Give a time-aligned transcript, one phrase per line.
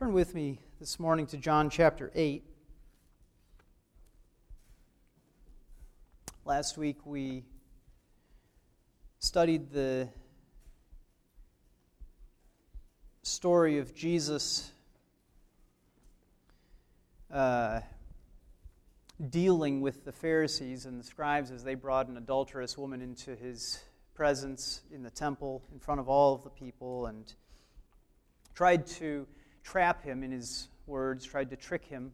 [0.00, 2.42] Turn with me this morning to John chapter 8.
[6.46, 7.44] Last week we
[9.18, 10.08] studied the
[13.22, 14.70] story of Jesus
[17.30, 17.80] uh,
[19.28, 23.80] dealing with the Pharisees and the scribes as they brought an adulterous woman into his
[24.14, 27.34] presence in the temple in front of all of the people and
[28.54, 29.26] tried to
[29.62, 32.12] trap him in his words, tried to trick him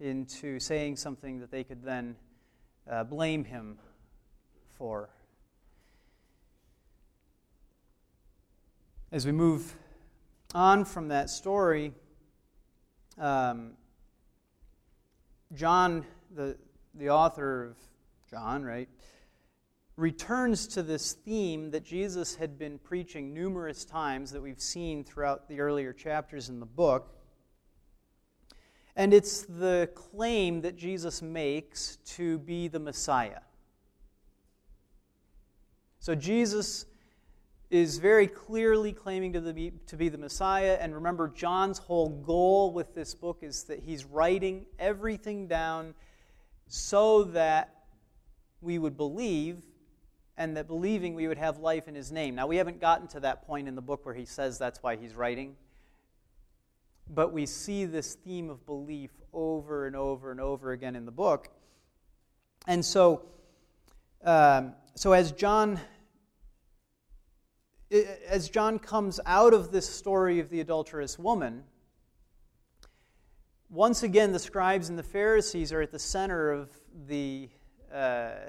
[0.00, 2.16] into saying something that they could then
[2.90, 3.78] uh, blame him
[4.76, 5.08] for.
[9.10, 9.74] As we move
[10.54, 11.92] on from that story,
[13.16, 13.72] um,
[15.54, 16.56] John, the,
[16.94, 17.76] the author of
[18.30, 18.88] John, right,
[19.98, 25.48] returns to this theme that Jesus had been preaching numerous times that we've seen throughout
[25.48, 27.16] the earlier chapters in the book.
[28.94, 33.40] And it's the claim that Jesus makes to be the Messiah.
[35.98, 36.86] So Jesus
[37.68, 40.78] is very clearly claiming to, the, to be the Messiah.
[40.80, 45.94] And remember, John's whole goal with this book is that he's writing everything down
[46.68, 47.74] so that
[48.60, 49.64] we would believe
[50.38, 52.36] and that believing we would have life in his name.
[52.36, 54.94] Now, we haven't gotten to that point in the book where he says that's why
[54.94, 55.56] he's writing.
[57.10, 61.10] But we see this theme of belief over and over and over again in the
[61.10, 61.48] book.
[62.68, 63.22] And so,
[64.24, 65.80] um, so as John
[68.28, 71.64] as John comes out of this story of the adulterous woman,
[73.70, 76.68] once again the scribes and the Pharisees are at the center of
[77.06, 77.48] the
[77.92, 78.47] uh,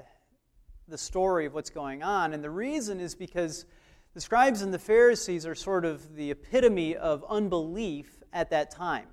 [0.90, 2.32] the story of what's going on.
[2.32, 3.64] And the reason is because
[4.12, 9.06] the scribes and the Pharisees are sort of the epitome of unbelief at that time.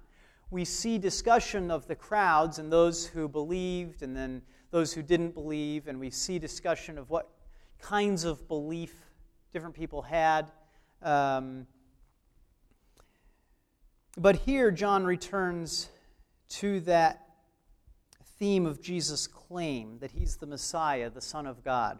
[0.50, 5.34] We see discussion of the crowds and those who believed and then those who didn't
[5.34, 7.30] believe, and we see discussion of what
[7.80, 8.94] kinds of belief
[9.54, 10.52] different people had.
[11.02, 11.68] Um,
[14.18, 15.90] but here, John returns
[16.50, 17.27] to that
[18.40, 22.00] theme of Jesus' claim that he's the Messiah, the Son of God,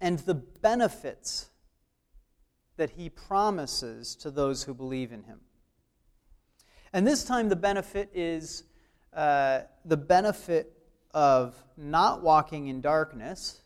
[0.00, 1.50] and the benefits
[2.76, 5.40] that he promises to those who believe in him.
[6.92, 8.64] And this time, the benefit is
[9.12, 10.72] uh, the benefit
[11.12, 13.60] of not walking in darkness.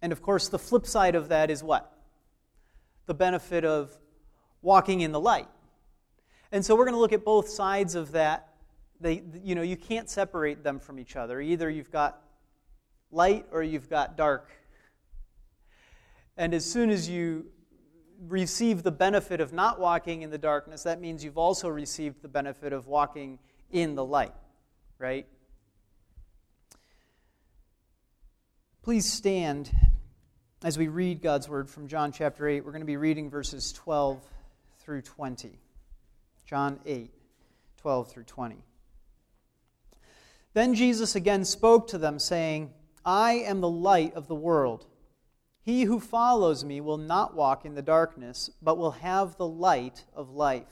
[0.00, 1.92] And of course, the flip side of that is what?
[3.06, 3.96] The benefit of
[4.60, 5.48] walking in the light.
[6.50, 8.51] And so we're going to look at both sides of that
[9.02, 11.40] they, you know, you can't separate them from each other.
[11.40, 12.22] Either you've got
[13.10, 14.50] light or you've got dark.
[16.36, 17.46] And as soon as you
[18.28, 22.28] receive the benefit of not walking in the darkness, that means you've also received the
[22.28, 23.38] benefit of walking
[23.70, 24.32] in the light,
[24.98, 25.26] right?
[28.82, 29.70] Please stand
[30.64, 32.64] as we read God's word from John chapter 8.
[32.64, 34.20] We're going to be reading verses 12
[34.78, 35.58] through 20.
[36.46, 37.10] John 8,
[37.78, 38.64] 12 through 20.
[40.54, 42.72] Then Jesus again spoke to them, saying,
[43.04, 44.86] I am the light of the world.
[45.62, 50.04] He who follows me will not walk in the darkness, but will have the light
[50.14, 50.68] of life.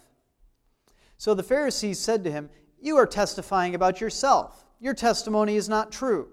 [1.17, 4.65] So the Pharisees said to him, You are testifying about yourself.
[4.81, 6.29] Your testimony is not true.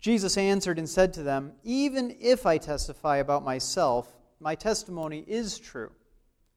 [0.00, 5.58] Jesus answered and said to them, Even if I testify about myself, my testimony is
[5.58, 5.90] true.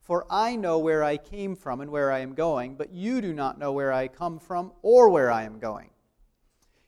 [0.01, 3.33] For I know where I came from and where I am going, but you do
[3.33, 5.91] not know where I come from or where I am going.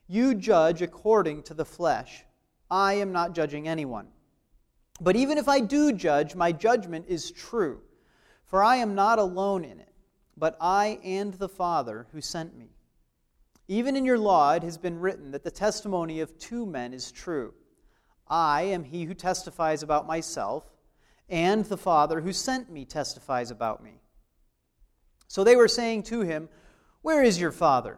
[0.07, 2.25] You judge according to the flesh.
[2.69, 4.07] I am not judging anyone.
[4.99, 7.81] But even if I do judge, my judgment is true.
[8.45, 9.93] For I am not alone in it,
[10.35, 12.69] but I and the Father who sent me.
[13.67, 17.11] Even in your law it has been written that the testimony of two men is
[17.11, 17.53] true.
[18.27, 20.72] I am he who testifies about myself
[21.29, 24.01] and the Father who sent me testifies about me.
[25.27, 26.49] So they were saying to him,
[27.01, 27.97] Where is your Father?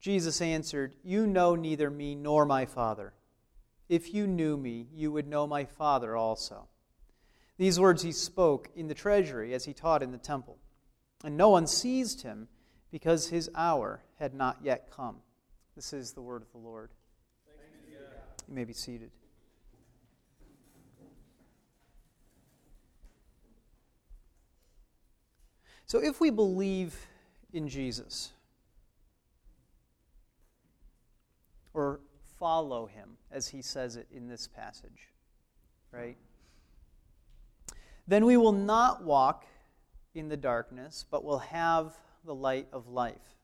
[0.00, 3.12] Jesus answered, You know neither me nor my Father.
[3.88, 6.68] If you knew me, you would know my Father also.
[7.58, 10.58] These words he spoke in the treasury as he taught in the temple.
[11.24, 12.48] And no one seized him
[12.90, 15.16] because his hour had not yet come.
[15.76, 16.90] This is the word of the Lord.
[18.48, 19.10] You may be seated.
[25.90, 26.94] So if we believe
[27.52, 28.30] in Jesus,
[31.74, 31.98] or
[32.38, 35.08] follow him, as he says it in this passage,
[35.90, 36.16] right?
[38.06, 39.46] then we will not walk
[40.14, 43.34] in the darkness, but will have the light of life.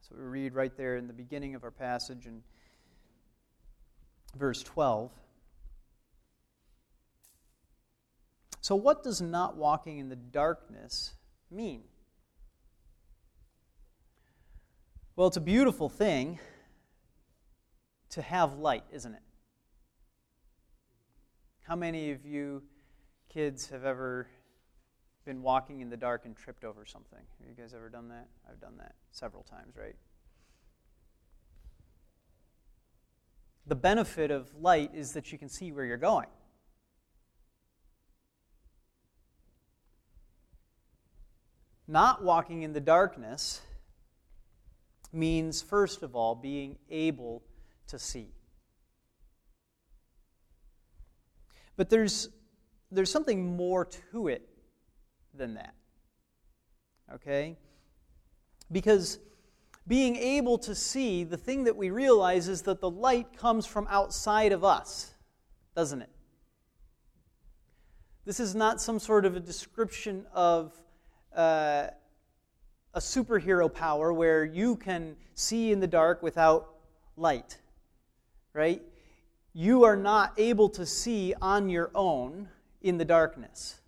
[0.00, 2.44] So we read right there in the beginning of our passage in
[4.36, 5.10] verse 12.
[8.60, 11.14] So, what does not walking in the darkness
[11.50, 11.82] mean?
[15.16, 16.38] Well, it's a beautiful thing
[18.10, 19.22] to have light, isn't it?
[21.62, 22.62] How many of you
[23.28, 24.28] kids have ever
[25.24, 27.18] been walking in the dark and tripped over something?
[27.40, 28.28] Have you guys ever done that?
[28.48, 29.96] I've done that several times, right?
[33.66, 36.28] The benefit of light is that you can see where you're going.
[41.88, 43.62] Not walking in the darkness
[45.10, 47.42] means, first of all, being able
[47.86, 48.28] to see.
[51.76, 52.28] But there's,
[52.90, 54.46] there's something more to it
[55.32, 55.74] than that.
[57.14, 57.56] Okay?
[58.70, 59.18] Because
[59.86, 63.86] being able to see, the thing that we realize is that the light comes from
[63.88, 65.14] outside of us,
[65.74, 66.10] doesn't it?
[68.26, 70.78] This is not some sort of a description of
[71.36, 71.88] uh,
[72.94, 76.74] a superhero power where you can see in the dark without
[77.16, 77.58] light,
[78.52, 78.82] right?
[79.58, 82.48] you are not able to see on your own
[82.80, 83.80] in the darkness.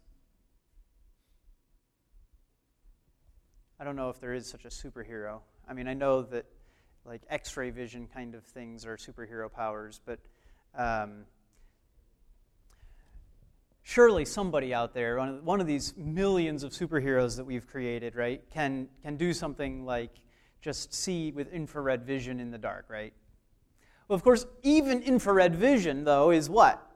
[3.78, 5.42] I don't know if there is such a superhero.
[5.68, 6.44] I mean, I know that
[7.04, 10.18] like x ray vision kind of things are superhero powers, but
[10.74, 11.24] um,
[13.82, 18.88] surely somebody out there, one of, these millions of superheroes that we've created, right, can,
[19.02, 20.10] can do something like
[20.60, 23.12] just see with infrared vision in the dark, right?
[24.08, 26.86] Well, of course, even infrared vision, though, is what?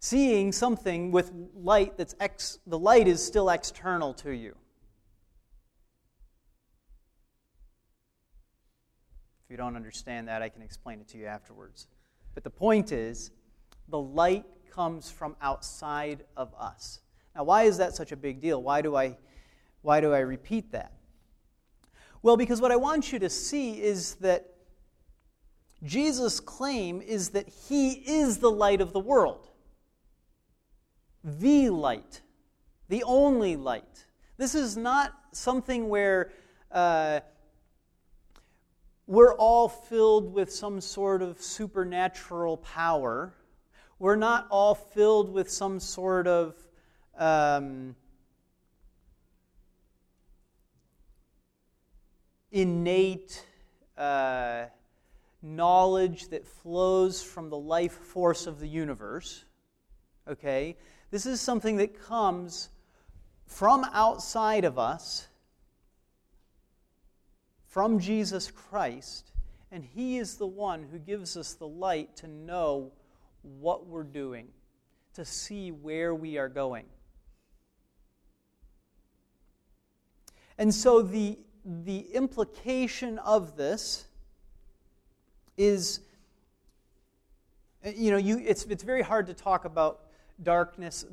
[0.00, 4.54] Seeing something with light that's ex, the light is still external to you.
[9.44, 11.88] If you don't understand that, I can explain it to you afterwards.
[12.34, 13.30] But the point is,
[13.88, 17.00] the light comes from outside of us.
[17.34, 18.62] Now, why is that such a big deal?
[18.62, 19.16] Why do I,
[19.82, 20.92] why do I repeat that?
[22.22, 24.54] Well, because what I want you to see is that
[25.84, 29.48] Jesus' claim is that he is the light of the world.
[31.22, 32.22] The light.
[32.88, 34.06] The only light.
[34.36, 36.32] This is not something where
[36.72, 37.20] uh,
[39.06, 43.34] we're all filled with some sort of supernatural power.
[43.98, 46.54] We're not all filled with some sort of
[47.18, 47.96] um,
[52.52, 53.44] innate.
[53.96, 54.66] Uh,
[55.42, 59.44] knowledge that flows from the life force of the universe.
[60.26, 60.76] Okay?
[61.10, 62.70] This is something that comes
[63.46, 65.28] from outside of us,
[67.66, 69.32] from Jesus Christ,
[69.70, 72.92] and He is the one who gives us the light to know
[73.42, 74.48] what we're doing,
[75.14, 76.84] to see where we are going.
[80.58, 84.06] And so the, the implication of this
[85.56, 86.00] is,
[87.84, 90.00] uh, you know, you, it's, it's very hard to talk about
[90.42, 91.04] darkness,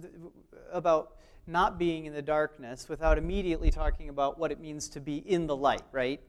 [0.71, 1.15] about
[1.47, 5.45] not being in the darkness, without immediately talking about what it means to be in
[5.45, 6.21] the light, right?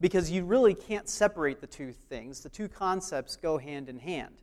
[0.00, 2.40] Because you really can't separate the two things.
[2.40, 4.36] The two concepts go hand in hand.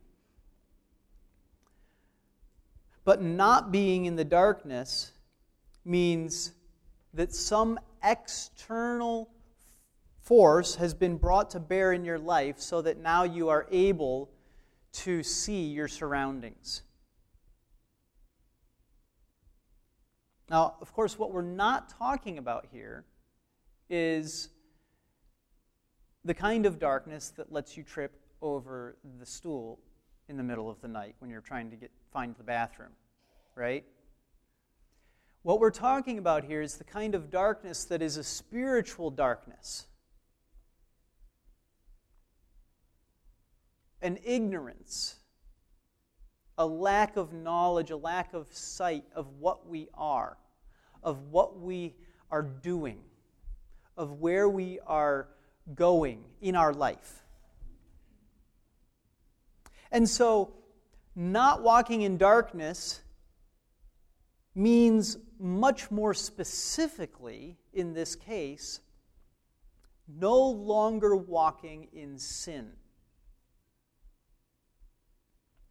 [3.04, 5.12] But not being in the darkness
[5.84, 6.52] means
[7.14, 9.30] that some external
[10.20, 14.28] force has been brought to bear in your life so that now you are able
[14.92, 16.82] to see your surroundings.
[20.50, 23.04] Now, of course, what we're not talking about here
[23.88, 24.48] is
[26.26, 29.78] the kind of darkness that lets you trip over the stool
[30.28, 32.90] in the middle of the night when you're trying to get, find the bathroom,
[33.54, 33.84] right?
[35.42, 39.86] What we're talking about here is the kind of darkness that is a spiritual darkness.
[44.02, 45.16] an ignorance,
[46.58, 50.36] a lack of knowledge, a lack of sight of what we are,
[51.02, 51.94] of what we
[52.30, 53.00] are doing,
[53.96, 55.26] of where we are
[55.74, 57.22] going in our life.
[59.90, 60.52] And so,
[61.14, 63.00] not walking in darkness
[64.54, 68.80] means much more specifically, in this case,
[70.08, 72.72] no longer walking in sin.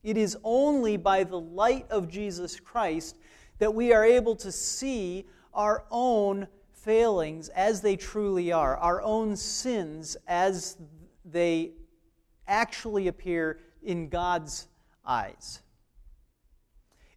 [0.04, 3.18] It is only by the light of Jesus Christ
[3.58, 6.48] that we are able to see our own
[6.86, 10.78] failings as they truly are, our own sins as
[11.26, 11.72] they
[12.48, 14.68] actually appear in God's
[15.04, 15.64] eyes.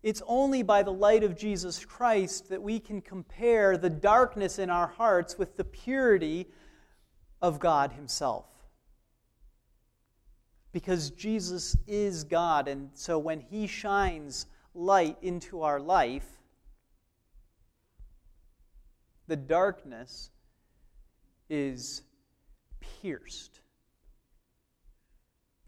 [0.03, 4.71] It's only by the light of Jesus Christ that we can compare the darkness in
[4.71, 6.47] our hearts with the purity
[7.43, 8.47] of God Himself.
[10.73, 16.38] Because Jesus is God, and so when He shines light into our life,
[19.29, 20.31] the darkness
[21.49, 22.03] is
[22.81, 23.61] pierced.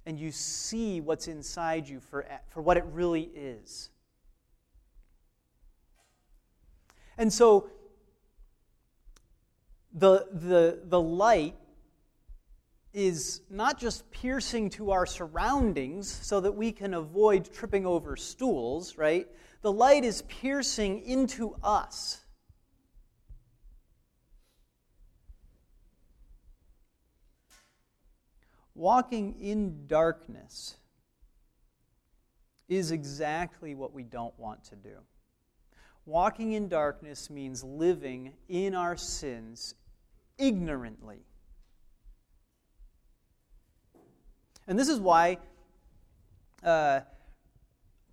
[0.06, 3.90] And you see what's inside you for, for what it really is.
[7.18, 7.68] And so
[9.92, 11.54] the, the, the light
[12.92, 18.96] is not just piercing to our surroundings so that we can avoid tripping over stools,
[18.96, 19.28] right?
[19.62, 22.22] The light is piercing into us.
[28.74, 30.76] Walking in darkness
[32.68, 34.96] is exactly what we don't want to do.
[36.06, 39.74] Walking in darkness means living in our sins
[40.38, 41.20] ignorantly.
[44.66, 45.38] And this is why
[46.62, 47.00] uh,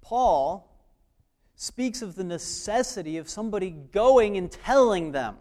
[0.02, 0.74] Paul
[1.56, 5.38] speaks of the necessity of somebody going and telling them,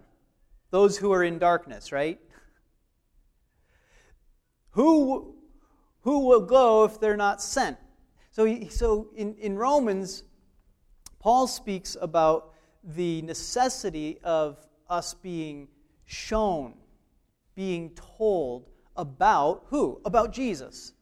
[0.71, 2.19] those who are in darkness, right?
[4.77, 5.35] Who,
[6.03, 7.79] who will go if they're not sent?
[8.31, 10.23] So, so in, in Romans,
[11.19, 12.53] Paul speaks about
[12.85, 14.59] the necessity of
[14.91, 15.69] us being
[16.05, 16.75] shown,
[17.55, 19.99] being told about who?
[20.05, 20.93] About Jesus,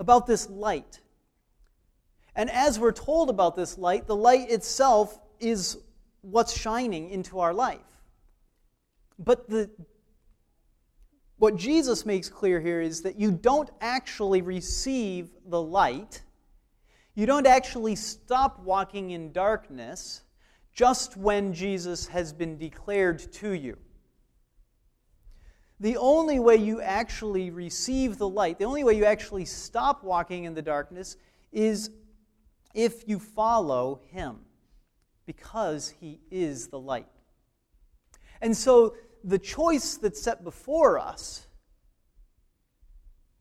[0.00, 0.98] about this light.
[2.34, 5.78] And as we're told about this light, the light itself is
[6.22, 7.78] what's shining into our life.
[9.20, 9.70] But the,
[11.38, 16.22] what Jesus makes clear here is that you don't actually receive the light
[17.18, 20.22] you don't actually stop walking in darkness
[20.72, 23.76] just when Jesus has been declared to you.
[25.80, 30.44] The only way you actually receive the light, the only way you actually stop walking
[30.44, 31.16] in the darkness
[31.50, 31.90] is
[32.72, 34.36] if you follow Him,
[35.26, 37.08] because He is the light.
[38.40, 41.46] And so the choice that's set before us,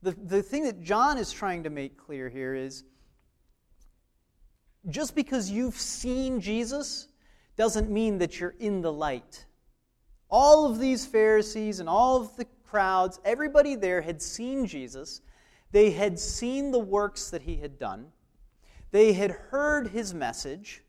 [0.02, 2.84] the, the thing that John is trying to make clear here is
[4.90, 7.08] just because you've seen Jesus
[7.56, 9.46] doesn't mean that you're in the light.
[10.30, 15.22] All of these Pharisees and all of the crowds, everybody there had seen Jesus.
[15.72, 18.08] They had seen the works that he had done.
[18.92, 20.84] They had heard his message.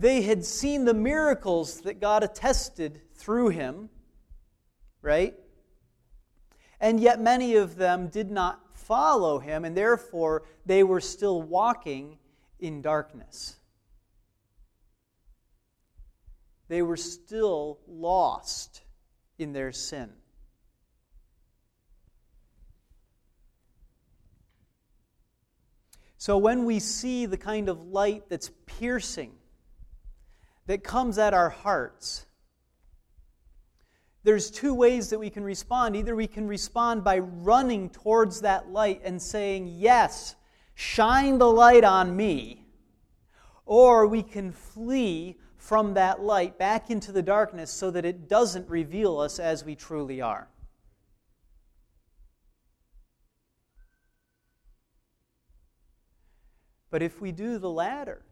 [0.00, 3.90] They had seen the miracles that God attested through him,
[5.02, 5.34] right?
[6.80, 12.16] And yet many of them did not follow him, and therefore they were still walking
[12.58, 13.56] in darkness.
[16.68, 18.80] They were still lost
[19.38, 20.08] in their sin.
[26.16, 29.32] So when we see the kind of light that's piercing,
[30.70, 32.26] that comes at our hearts,
[34.22, 35.96] there's two ways that we can respond.
[35.96, 40.36] Either we can respond by running towards that light and saying, Yes,
[40.76, 42.68] shine the light on me,
[43.66, 48.68] or we can flee from that light back into the darkness so that it doesn't
[48.68, 50.46] reveal us as we truly are.
[56.92, 58.22] But if we do the latter,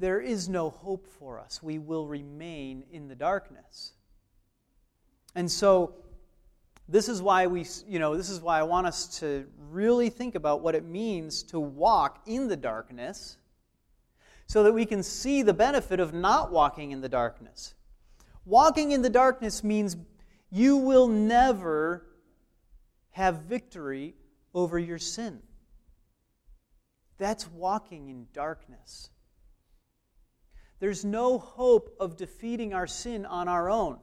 [0.00, 1.62] there is no hope for us.
[1.62, 3.92] We will remain in the darkness.
[5.34, 5.94] And so,
[6.88, 10.34] this is why we, you know, this is why I want us to really think
[10.34, 13.36] about what it means to walk in the darkness
[14.46, 17.74] so that we can see the benefit of not walking in the darkness.
[18.44, 19.96] Walking in the darkness means
[20.50, 22.06] you will never
[23.10, 24.14] have victory
[24.52, 25.40] over your sin.
[27.18, 29.10] That's walking in darkness.
[30.80, 33.98] There's no hope of defeating our sin on our own.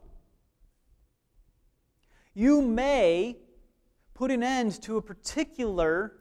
[2.35, 3.37] You may
[4.13, 6.13] put an end to a particular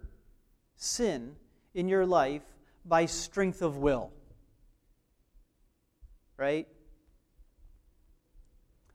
[0.76, 1.36] sin
[1.74, 2.42] in your life
[2.86, 4.12] by strength of will.
[6.38, 6.66] Right?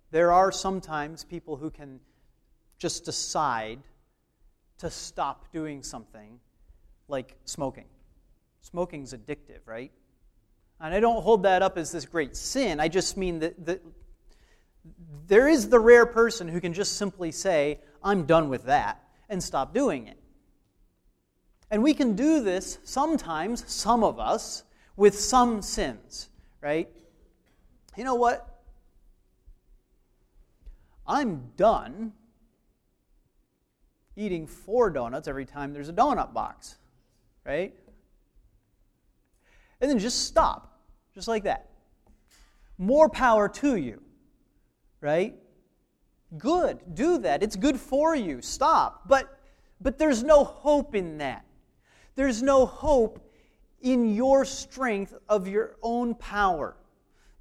[0.09, 1.99] There are sometimes people who can
[2.79, 3.79] just decide
[4.79, 6.39] to stop doing something
[7.07, 7.85] like smoking.
[8.61, 9.91] Smoking's addictive, right?
[10.81, 12.79] And I don't hold that up as this great sin.
[12.79, 13.81] I just mean that, that
[15.27, 19.41] there is the rare person who can just simply say, I'm done with that, and
[19.43, 20.17] stop doing it.
[21.69, 24.63] And we can do this sometimes, some of us,
[24.97, 26.89] with some sins, right?
[27.95, 28.47] You know what?
[31.07, 32.13] I'm done
[34.15, 36.77] eating four donuts every time there's a donut box,
[37.45, 37.73] right?
[39.79, 40.70] And then just stop,
[41.21, 41.67] just like that.
[42.79, 44.01] More power to you,
[45.01, 45.35] right?
[46.35, 47.43] Good, do that.
[47.43, 48.41] It's good for you.
[48.41, 49.07] Stop.
[49.07, 49.37] But
[49.79, 51.45] but there's no hope in that.
[52.15, 53.19] There's no hope
[53.81, 56.75] in your strength of your own power.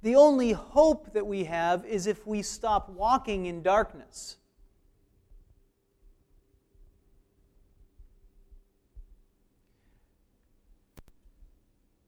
[0.03, 4.37] The only hope that we have is if we stop walking in darkness.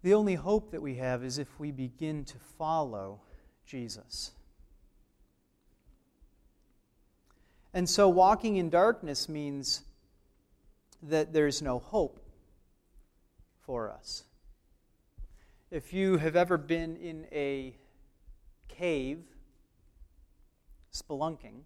[0.03, 3.21] The only hope that we have is if we begin to follow
[3.65, 4.31] Jesus.
[7.73, 9.81] And so, walking in darkness means
[11.01, 12.19] that there's no hope
[13.65, 14.25] for us.
[15.71, 17.73] If you have ever been in a
[18.67, 19.23] cave
[20.93, 21.61] spelunking,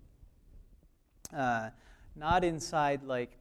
[1.35, 1.71] uh,
[2.15, 3.31] not inside like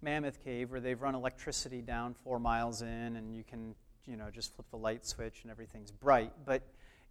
[0.00, 3.74] Mammoth Cave where they've run electricity down four miles in and you can
[4.06, 6.32] you know, just flip the light switch and everything's bright.
[6.44, 6.62] But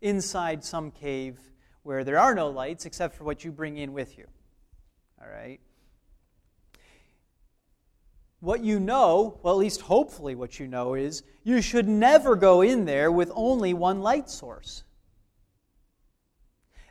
[0.02, 1.40] inside some cave
[1.84, 4.28] where there are no lights except for what you bring in with you.
[5.22, 5.60] All right?
[8.40, 12.62] What you know, well, at least hopefully what you know, is you should never go
[12.62, 14.84] in there with only one light source.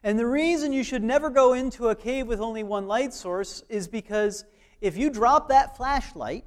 [0.03, 3.63] And the reason you should never go into a cave with only one light source
[3.69, 4.45] is because
[4.81, 6.45] if you drop that flashlight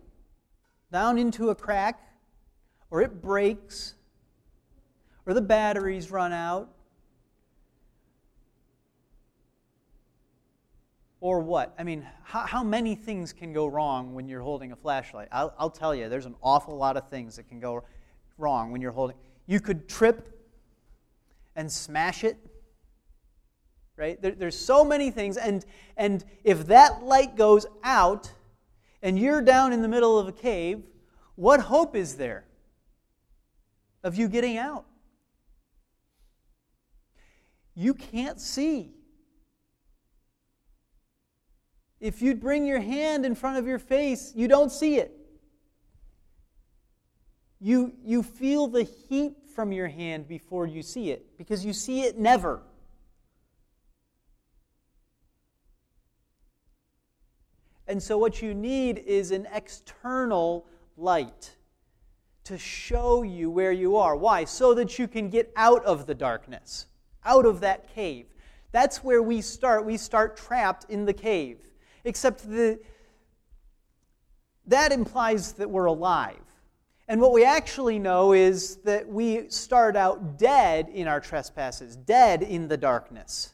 [0.91, 1.99] down into a crack
[2.93, 3.95] or it breaks,
[5.25, 6.69] or the batteries run out,
[11.19, 11.73] or what?
[11.79, 15.27] I mean, how, how, many things can go wrong when you're holding a flashlight?
[15.31, 17.83] I'll, I'll tell you, there's an awful lot of things that can go
[18.37, 19.15] wrong when you're holding.
[19.47, 20.29] You could trip
[21.55, 22.37] and smash it,
[23.97, 24.21] right?
[24.21, 25.65] There, there's so many things, and
[25.97, 28.31] and if that light goes out,
[29.01, 30.83] and you're down in the middle of a cave,
[31.33, 32.45] what hope is there?
[34.03, 34.85] Of you getting out.
[37.75, 38.91] You can't see.
[41.99, 45.17] If you bring your hand in front of your face, you don't see it.
[47.61, 52.01] You, you feel the heat from your hand before you see it because you see
[52.01, 52.61] it never.
[57.87, 60.65] And so, what you need is an external
[60.97, 61.55] light
[62.45, 64.15] to show you where you are.
[64.15, 64.43] Why?
[64.45, 66.87] So that you can get out of the darkness,
[67.25, 68.25] out of that cave.
[68.71, 69.85] That's where we start.
[69.85, 71.59] We start trapped in the cave.
[72.03, 72.79] Except the,
[74.65, 76.37] that implies that we're alive.
[77.07, 82.41] And what we actually know is that we start out dead in our trespasses, dead
[82.41, 83.53] in the darkness.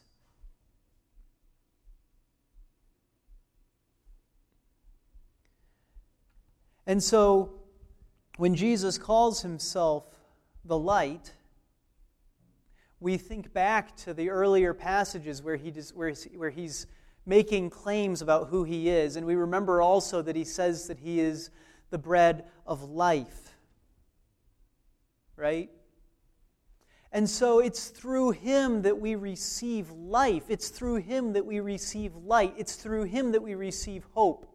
[6.86, 7.59] And so
[8.40, 10.06] when Jesus calls himself
[10.64, 11.34] the light,
[12.98, 16.86] we think back to the earlier passages where, he where, where he's
[17.26, 19.16] making claims about who he is.
[19.16, 21.50] And we remember also that he says that he is
[21.90, 23.56] the bread of life.
[25.36, 25.68] Right?
[27.12, 30.44] And so it's through him that we receive life.
[30.48, 32.54] It's through him that we receive light.
[32.56, 34.49] It's through him that we receive hope.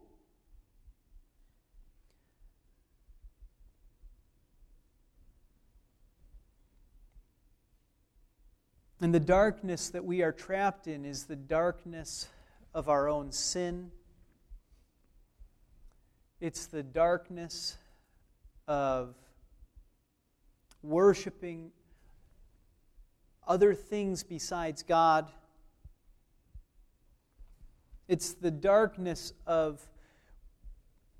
[9.00, 12.28] And the darkness that we are trapped in is the darkness
[12.74, 13.90] of our own sin.
[16.40, 17.76] It's the darkness
[18.66, 19.14] of
[20.82, 21.72] worshiping
[23.46, 25.30] other things besides God.
[28.08, 29.86] It's the darkness of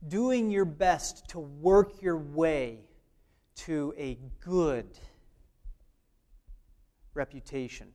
[0.07, 2.79] doing your best to work your way
[3.57, 4.87] to a good
[7.17, 7.89] reputation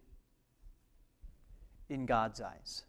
[1.90, 2.84] in God's eyes.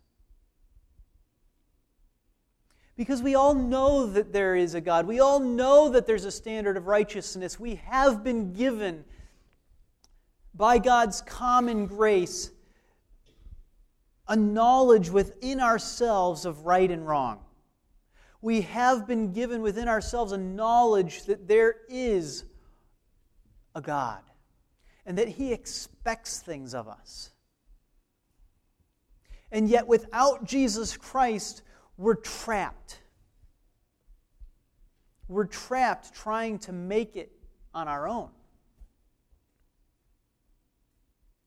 [2.96, 5.06] Because we all know that there is a God.
[5.06, 7.58] We all know that there's a standard of righteousness.
[7.58, 9.04] We have been given,
[10.54, 12.50] by God's common grace,
[14.28, 17.40] a knowledge within ourselves of right and wrong.
[18.42, 22.44] we have been given within ourselves a knowledge that there is
[23.74, 24.20] a God
[25.04, 27.30] and that He expects things of us.
[29.50, 31.62] And yet, without Jesus Christ,
[31.96, 33.00] we're trapped.
[35.28, 37.32] We're trapped trying to make it
[37.74, 38.30] on our own.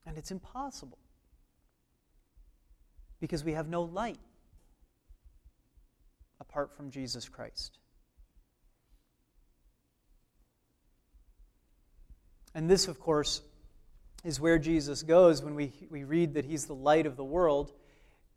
[0.06, 0.98] And it's impossible
[3.20, 4.18] because we have no light
[6.40, 7.78] apart from Jesus Christ.
[12.56, 13.42] And this, of course,
[14.24, 17.70] is where Jesus goes when we, we read that he's the light of the world.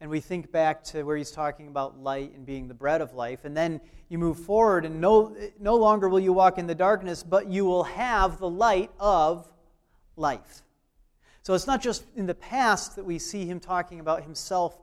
[0.01, 3.13] And we think back to where he's talking about light and being the bread of
[3.13, 3.45] life.
[3.45, 3.79] And then
[4.09, 7.63] you move forward, and no, no longer will you walk in the darkness, but you
[7.63, 9.49] will have the light of
[10.17, 10.63] life.
[11.43, 14.77] So it's not just in the past that we see him talking about himself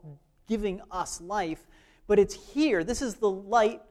[0.47, 1.61] giving us life,
[2.07, 2.83] but it's here.
[2.83, 3.83] This is the light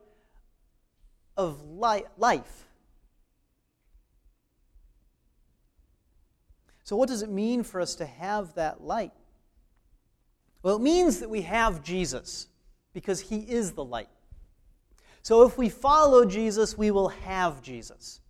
[1.37, 2.66] of life.
[6.87, 9.11] So, what does it mean for us to have that light?
[10.63, 12.47] Well, it means that we have Jesus
[12.95, 14.09] because he is the light.
[15.23, 18.21] So, if we follow Jesus, we will have Jesus.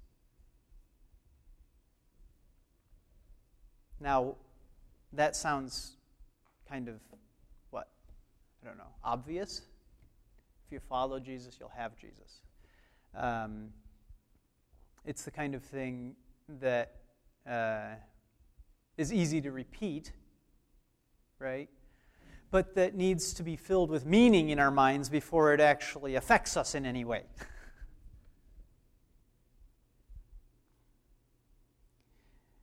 [4.00, 4.36] Now,
[5.12, 5.98] that sounds
[6.66, 6.94] kind of
[7.68, 7.88] what?
[8.62, 9.60] I don't know, obvious.
[10.66, 12.40] If you follow Jesus, you'll have Jesus.
[13.14, 13.68] Um,
[15.04, 16.16] it's the kind of thing
[16.48, 16.94] that
[17.46, 17.96] uh,
[18.96, 20.12] is easy to repeat,
[21.38, 21.68] right?
[22.50, 26.56] But that needs to be filled with meaning in our minds before it actually affects
[26.56, 27.24] us in any way.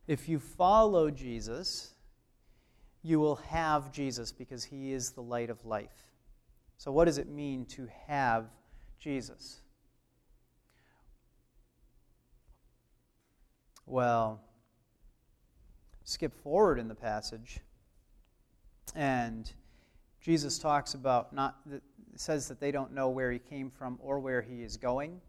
[0.06, 1.94] if you follow Jesus,
[3.02, 6.10] you will have Jesus because he is the light of life.
[6.78, 8.46] So, what does it mean to have
[8.98, 9.60] Jesus?
[13.86, 14.40] Well,
[16.04, 17.60] skip forward in the passage,
[18.94, 19.52] and
[20.20, 21.56] Jesus talks about not
[22.16, 25.20] says that they don't know where he came from or where he is going.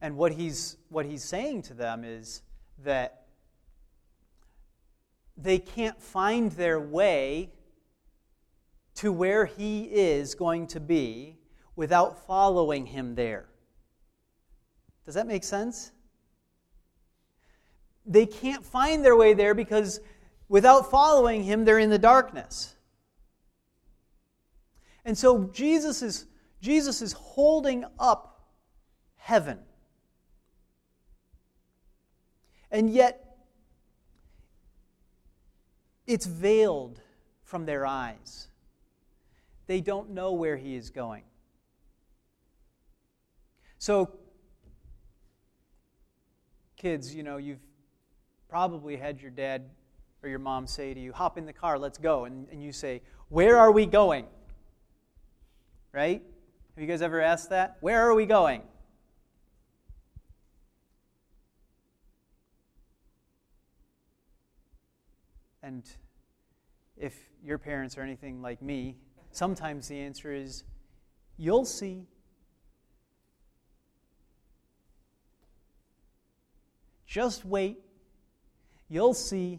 [0.00, 2.42] And what he's what he's saying to them is
[2.82, 3.26] that
[5.36, 7.50] they can't find their way
[8.96, 11.38] to where he is going to be
[11.76, 13.46] without following him there.
[15.04, 15.92] Does that make sense?
[18.06, 20.00] They can't find their way there because
[20.48, 22.74] without following him, they're in the darkness.
[25.04, 26.26] And so Jesus is,
[26.60, 28.48] Jesus is holding up
[29.16, 29.58] heaven.
[32.70, 33.36] And yet,
[36.06, 37.00] it's veiled
[37.42, 38.48] from their eyes.
[39.66, 41.22] They don't know where he is going.
[43.78, 44.10] So,
[46.76, 47.60] kids, you know, you've
[48.54, 49.68] probably had your dad
[50.22, 52.24] or your mom say to you, Hop in the car, let's go.
[52.26, 54.26] And, and you say, Where are we going?
[55.90, 56.22] Right?
[56.76, 57.78] Have you guys ever asked that?
[57.80, 58.62] Where are we going?
[65.60, 65.82] And
[66.96, 68.94] if your parents are anything like me,
[69.32, 70.62] sometimes the answer is,
[71.36, 72.06] You'll see.
[77.04, 77.83] Just wait.
[78.94, 79.58] You'll see.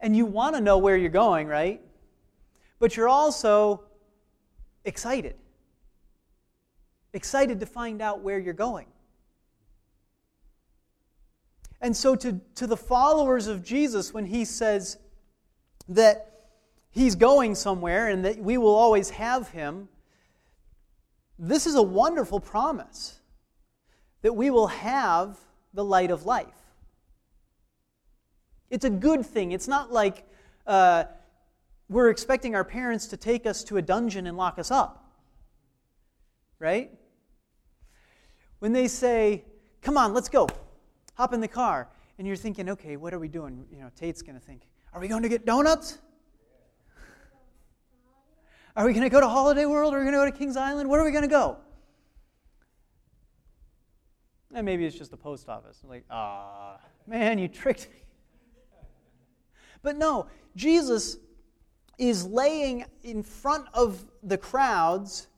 [0.00, 1.82] And you want to know where you're going, right?
[2.78, 3.82] But you're also
[4.86, 5.34] excited.
[7.12, 8.86] Excited to find out where you're going.
[11.82, 14.96] And so, to, to the followers of Jesus, when he says
[15.90, 16.46] that
[16.88, 19.90] he's going somewhere and that we will always have him,
[21.38, 23.17] this is a wonderful promise
[24.22, 25.38] that we will have
[25.74, 26.46] the light of life.
[28.70, 29.52] It's a good thing.
[29.52, 30.26] It's not like
[30.66, 31.04] uh,
[31.88, 35.04] we're expecting our parents to take us to a dungeon and lock us up.
[36.58, 36.90] Right?
[38.58, 39.44] When they say,
[39.80, 40.48] come on, let's go,
[41.14, 43.64] hop in the car, and you're thinking, okay, what are we doing?
[43.70, 45.98] You know, Tate's going to think, are we going to get donuts?
[48.74, 49.94] Are we going to go to Holiday World?
[49.94, 50.88] Are we going to go to Kings Island?
[50.88, 51.58] Where are we going to go?
[54.54, 55.78] And maybe it's just the post office.
[55.84, 57.96] Like, ah, man, you tricked me.
[59.80, 61.18] But no, Jesus
[61.98, 65.28] is laying in front of the crowds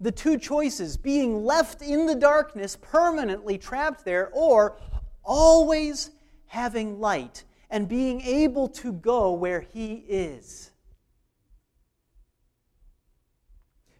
[0.00, 4.76] the two choices being left in the darkness, permanently trapped there, or
[5.24, 6.10] always
[6.46, 10.70] having light and being able to go where He is.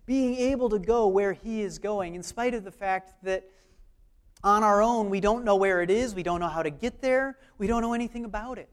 [0.05, 3.49] Being able to go where He is going, in spite of the fact that
[4.47, 7.03] on our own we don't know where it is, we don't know how to get
[7.03, 8.69] there, we don't know anything about it.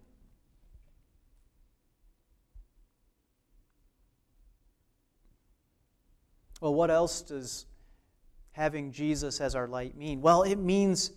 [6.62, 7.66] Well, what else does
[8.52, 10.22] having Jesus as our light mean?
[10.22, 11.12] Well, it means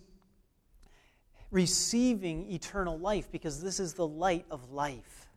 [1.51, 5.27] receiving eternal life because this is the light of life.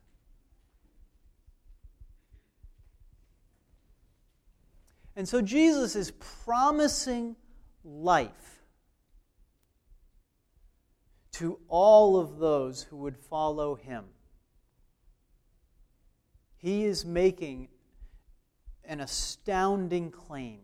[5.15, 7.37] And so Jesus is promising
[7.85, 8.50] life
[11.33, 14.05] to all of those who would follow him.
[16.57, 17.69] He is making
[18.85, 20.61] an astounding claim.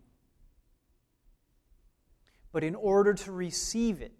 [2.52, 4.12] But in order to receive it,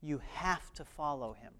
[0.00, 1.52] you have to follow him.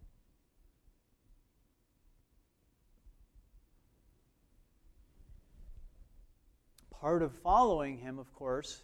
[6.91, 8.83] Part of following him, of course,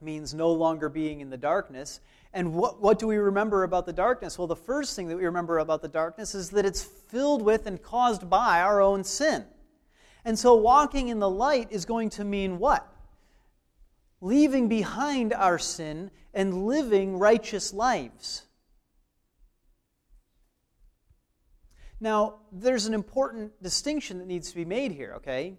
[0.00, 2.00] means no longer being in the darkness.
[2.32, 4.38] And what, what do we remember about the darkness?
[4.38, 7.66] Well, the first thing that we remember about the darkness is that it's filled with
[7.66, 9.44] and caused by our own sin.
[10.24, 12.86] And so walking in the light is going to mean what?
[14.20, 18.42] Leaving behind our sin and living righteous lives.
[22.00, 25.58] Now, there's an important distinction that needs to be made here, okay?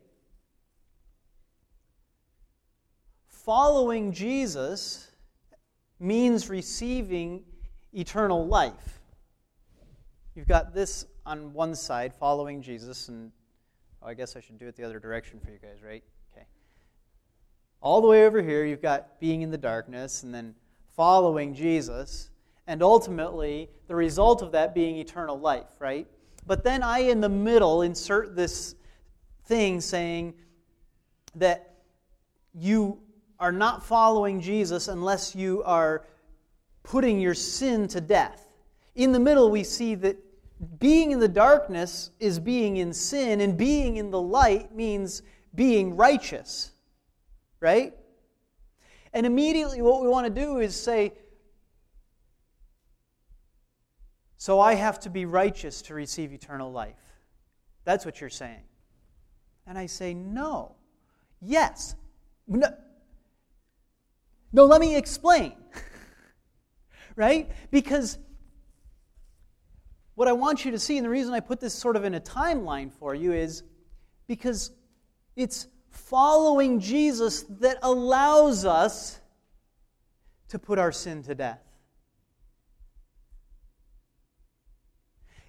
[3.28, 5.11] Following Jesus
[6.02, 7.44] means receiving
[7.94, 9.00] eternal life.
[10.36, 13.32] You've got this on one side, following Jesus, and
[14.02, 16.04] oh, I guess I should do it the other direction for you guys, right?
[16.34, 16.46] Okay.
[17.82, 20.56] All the way over here, you've got being in the darkness, and then
[20.96, 22.32] following Jesus,
[22.66, 26.08] and ultimately the result of that being eternal life, right?
[26.48, 28.76] But then I, in the middle, insert this
[29.46, 30.34] thing saying
[31.36, 31.76] that
[32.54, 33.00] you
[33.42, 36.06] are not following Jesus unless you are
[36.84, 38.48] putting your sin to death.
[38.94, 40.18] In the middle, we see that
[40.80, 45.24] being in the darkness is being in sin, and being in the light means
[45.56, 46.72] being righteous.
[47.60, 47.94] Right?
[49.12, 51.14] And immediately, what we want to do is say,
[54.38, 56.96] So I have to be righteous to receive eternal life.
[57.86, 58.64] That's what you're saying.
[59.66, 60.76] And I say, No.
[61.42, 61.96] Yes.
[62.48, 62.68] No,
[64.52, 65.54] no let me explain.
[67.16, 67.52] right?
[67.72, 68.18] Because
[70.16, 72.14] what I want you to see, and the reason I put this sort of in
[72.16, 73.64] a timeline for you, is
[74.28, 74.72] because
[75.36, 79.20] it's following Jesus that allows us
[80.50, 81.62] to put our sin to death.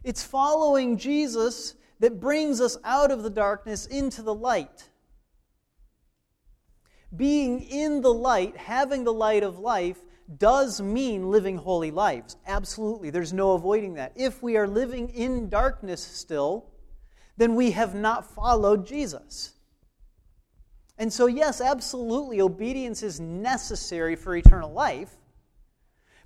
[0.05, 4.91] It's following Jesus that brings us out of the darkness into the light.
[7.15, 9.99] Being in the light, having the light of life,
[10.39, 12.37] does mean living holy lives.
[12.47, 13.11] Absolutely.
[13.11, 14.13] There's no avoiding that.
[14.17, 16.71] If we are living in darkness still,
[17.37, 19.53] then we have not followed Jesus.
[20.99, 25.11] And so, yes, absolutely, obedience is necessary for eternal life.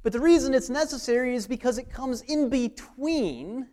[0.02, 3.68] But the reason it's necessary is because it comes in between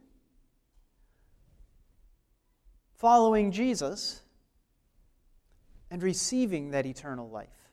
[2.96, 4.22] following Jesus
[5.94, 7.70] and receiving that eternal life.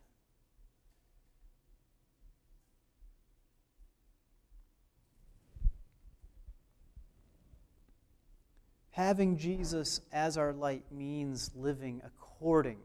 [8.91, 12.77] Having Jesus as our light means living according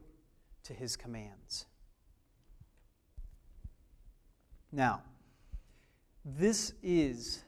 [0.64, 1.66] to his commands.
[4.72, 5.02] Now,
[6.24, 7.44] this is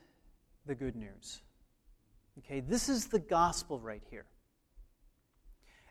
[0.65, 1.39] the good news.
[2.39, 4.25] Okay, this is the gospel right here.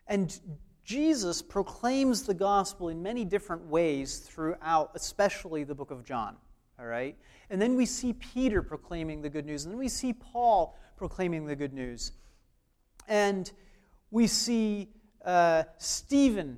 [0.05, 0.39] And
[0.87, 6.37] Jesus proclaims the gospel in many different ways throughout, especially the book of John.
[6.79, 7.17] All right?
[7.49, 9.65] And then we see Peter proclaiming the good news.
[9.65, 12.13] And then we see Paul proclaiming the good news.
[13.05, 13.51] And
[14.11, 14.87] we see
[15.25, 16.57] uh, Stephen.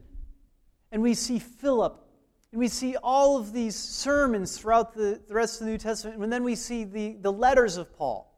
[0.92, 2.06] And we see Philip
[2.52, 6.22] and we see all of these sermons throughout the, the rest of the New Testament.
[6.22, 8.34] And then we see the, the letters of Paul.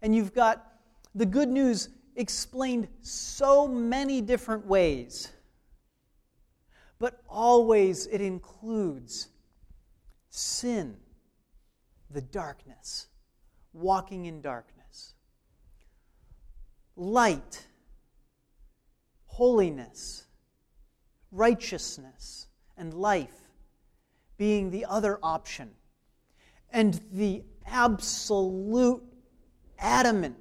[0.00, 0.64] And you've got
[1.14, 1.88] the good news
[2.18, 5.32] explained so many different ways.
[6.98, 9.28] But always it includes
[10.28, 10.96] sin,
[12.10, 13.06] the darkness,
[13.72, 15.14] walking in darkness,
[16.96, 17.66] light,
[19.26, 20.24] holiness,
[21.30, 23.48] righteousness and life
[24.36, 25.70] being the other option.
[26.70, 29.02] And the absolute
[29.78, 30.36] adamant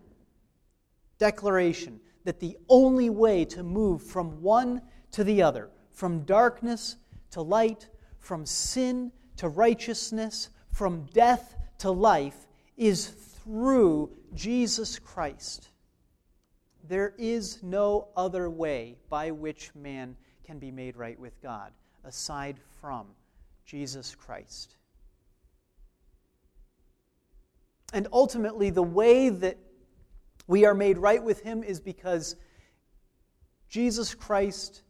[1.18, 6.98] declaration that the only way to move from one to the other, from darkness
[7.32, 7.88] to light,
[8.20, 15.70] from sin to righteousness, from death to life, is through Jesus Christ.
[16.88, 21.72] There is no other way by which man can be made right with God
[22.04, 23.08] aside from
[23.66, 24.76] Jesus Christ.
[27.94, 29.58] And ultimately, the way that
[30.48, 32.36] we are made right with Him is because
[33.70, 34.82] Jesus Christ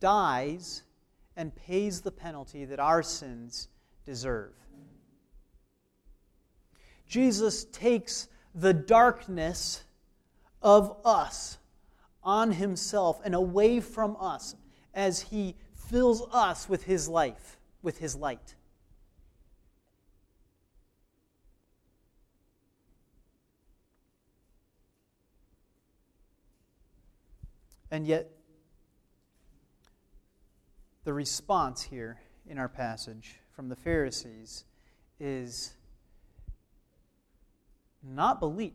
[0.00, 0.82] dies
[1.36, 3.68] and pays the penalty that our sins
[4.04, 4.52] deserve.
[7.06, 9.84] Jesus takes the darkness
[10.62, 11.58] of us
[12.22, 14.56] on himself and away from us
[14.92, 18.55] as he fills us with his life, with his light.
[27.96, 28.30] And yet,
[31.04, 34.66] the response here in our passage from the Pharisees
[35.18, 35.72] is
[38.02, 38.74] not belief.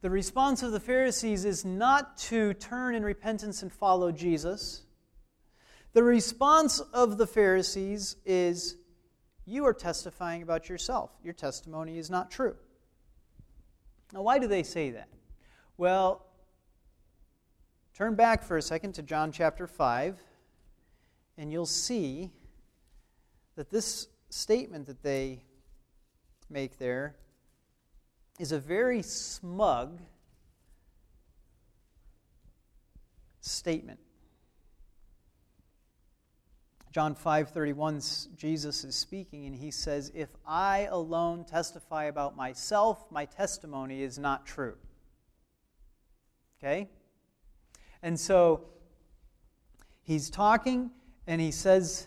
[0.00, 4.82] The response of the Pharisees is not to turn in repentance and follow Jesus.
[5.92, 8.78] The response of the Pharisees is
[9.46, 11.16] you are testifying about yourself.
[11.22, 12.56] Your testimony is not true.
[14.12, 15.06] Now, why do they say that?
[15.76, 16.26] Well,
[17.94, 20.20] turn back for a second to John chapter 5,
[21.38, 22.32] and you'll see
[23.54, 25.44] that this statement that they
[26.50, 27.14] make there
[28.40, 30.00] is a very smug
[33.40, 34.00] statement.
[36.90, 43.24] John 5:31 Jesus is speaking and he says, "If I alone testify about myself, my
[43.24, 44.78] testimony is not true."
[46.58, 46.88] Okay?
[48.04, 48.60] And so
[50.02, 50.90] he's talking
[51.26, 52.06] and he says,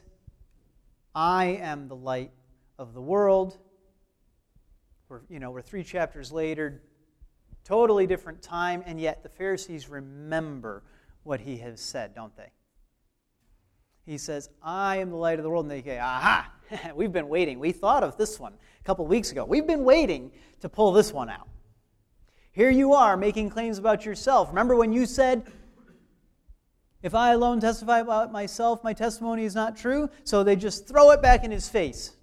[1.15, 2.31] "I am the light
[2.77, 3.57] of the world."
[5.09, 6.83] We're, you know, we're three chapters later,
[7.63, 10.83] totally different time, and yet the Pharisees remember
[11.23, 12.51] what he has said, don't they?
[14.05, 15.65] He says, I am the light of the world.
[15.65, 16.51] And they say, Aha,
[16.95, 17.57] we've been waiting.
[17.57, 19.45] We thought of this one a couple weeks ago.
[19.45, 21.47] We've been waiting to pull this one out.
[22.51, 24.49] Here you are making claims about yourself.
[24.49, 25.51] Remember when you said,
[27.03, 30.09] If I alone testify about myself, my testimony is not true?
[30.23, 32.13] So they just throw it back in his face.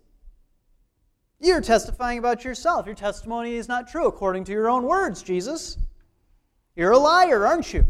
[1.40, 2.87] You're testifying about yourself.
[2.87, 5.76] Your testimony is not true according to your own words, Jesus.
[6.74, 7.87] You're a liar, aren't you?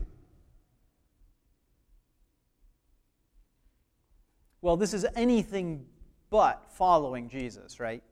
[4.61, 5.87] Well, this is anything
[6.31, 8.03] but following Jesus, right?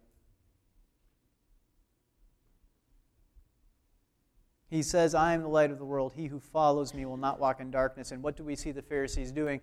[4.72, 6.14] He says, I am the light of the world.
[6.16, 8.10] He who follows me will not walk in darkness.
[8.10, 9.60] And what do we see the Pharisees doing?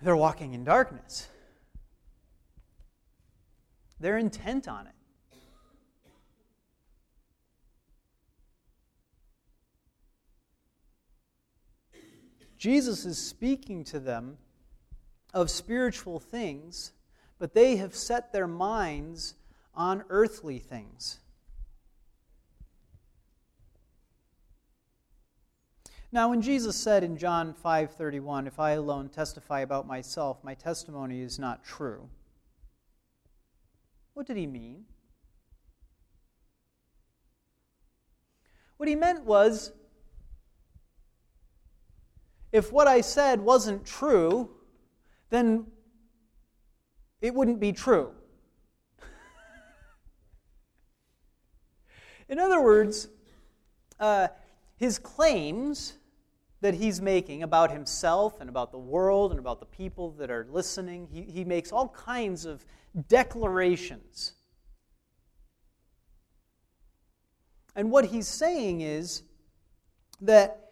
[0.00, 1.26] They're walking in darkness.
[3.98, 4.92] They're intent on it.
[12.56, 14.38] Jesus is speaking to them
[15.34, 16.92] of spiritual things,
[17.40, 19.34] but they have set their minds
[19.74, 21.18] on earthly things.
[26.14, 31.22] Now when Jesus said in John 5:31, "If I alone testify about myself, my testimony
[31.22, 32.10] is not true."
[34.12, 34.84] What did he mean?
[38.76, 39.72] What he meant was
[42.52, 44.54] if what I said wasn't true,
[45.30, 45.72] then
[47.22, 48.14] it wouldn't be true.
[52.28, 53.08] In other words,
[53.98, 54.28] uh,
[54.76, 55.96] his claims
[56.62, 60.46] that he's making about himself and about the world and about the people that are
[60.48, 62.64] listening, he, he makes all kinds of
[63.08, 64.34] declarations.
[67.74, 69.24] And what he's saying is
[70.20, 70.70] that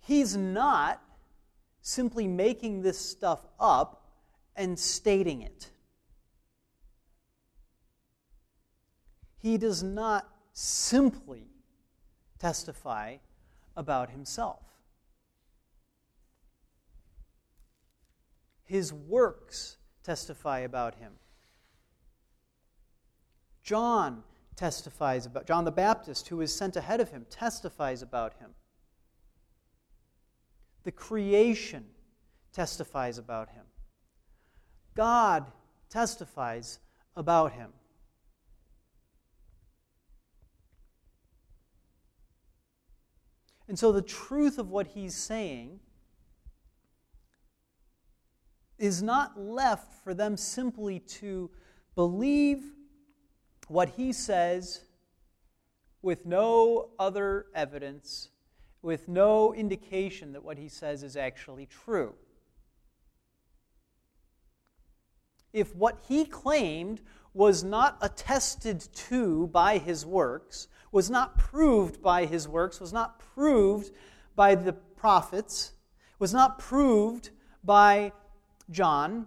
[0.00, 1.02] he's not
[1.80, 4.02] simply making this stuff up
[4.54, 5.70] and stating it.
[9.38, 11.46] He does not simply
[12.38, 13.16] testify
[13.76, 14.62] about himself.
[18.64, 21.12] His works testify about him.
[23.62, 24.22] John
[24.56, 28.50] testifies about John the Baptist who is sent ahead of him testifies about him.
[30.84, 31.84] The creation
[32.52, 33.64] testifies about him.
[34.94, 35.46] God
[35.90, 36.78] testifies
[37.16, 37.70] about him.
[43.68, 45.80] And so the truth of what he's saying
[48.78, 51.50] is not left for them simply to
[51.94, 52.62] believe
[53.68, 54.82] what he says
[56.02, 58.28] with no other evidence,
[58.82, 62.14] with no indication that what he says is actually true.
[65.52, 67.00] If what he claimed
[67.32, 73.18] was not attested to by his works, was not proved by his works, was not
[73.18, 73.92] proved
[74.34, 75.72] by the prophets,
[76.18, 77.28] was not proved
[77.62, 78.10] by
[78.70, 79.26] John,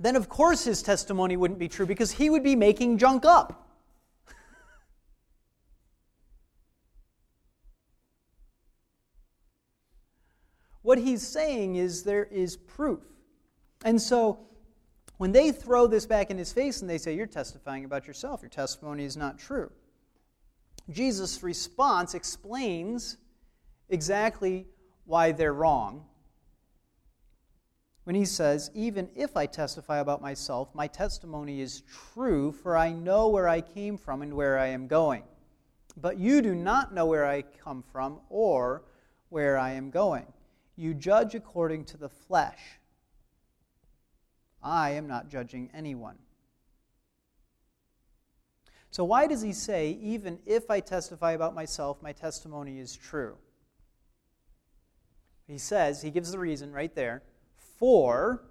[0.00, 3.68] then of course his testimony wouldn't be true because he would be making junk up.
[10.80, 13.02] what he's saying is there is proof.
[13.84, 14.38] And so
[15.18, 18.40] when they throw this back in his face and they say, You're testifying about yourself,
[18.40, 19.70] your testimony is not true.
[20.90, 23.16] Jesus' response explains
[23.88, 24.66] exactly
[25.04, 26.04] why they're wrong
[28.08, 31.82] when he says, Even if I testify about myself, my testimony is
[32.14, 35.24] true, for I know where I came from and where I am going.
[35.94, 38.84] But you do not know where I come from or
[39.28, 40.24] where I am going.
[40.74, 42.78] You judge according to the flesh.
[44.62, 46.16] I am not judging anyone.
[48.90, 53.36] So, why does he say, even if I testify about myself, my testimony is true?
[55.46, 57.22] He says, he gives the reason right there
[57.78, 58.42] for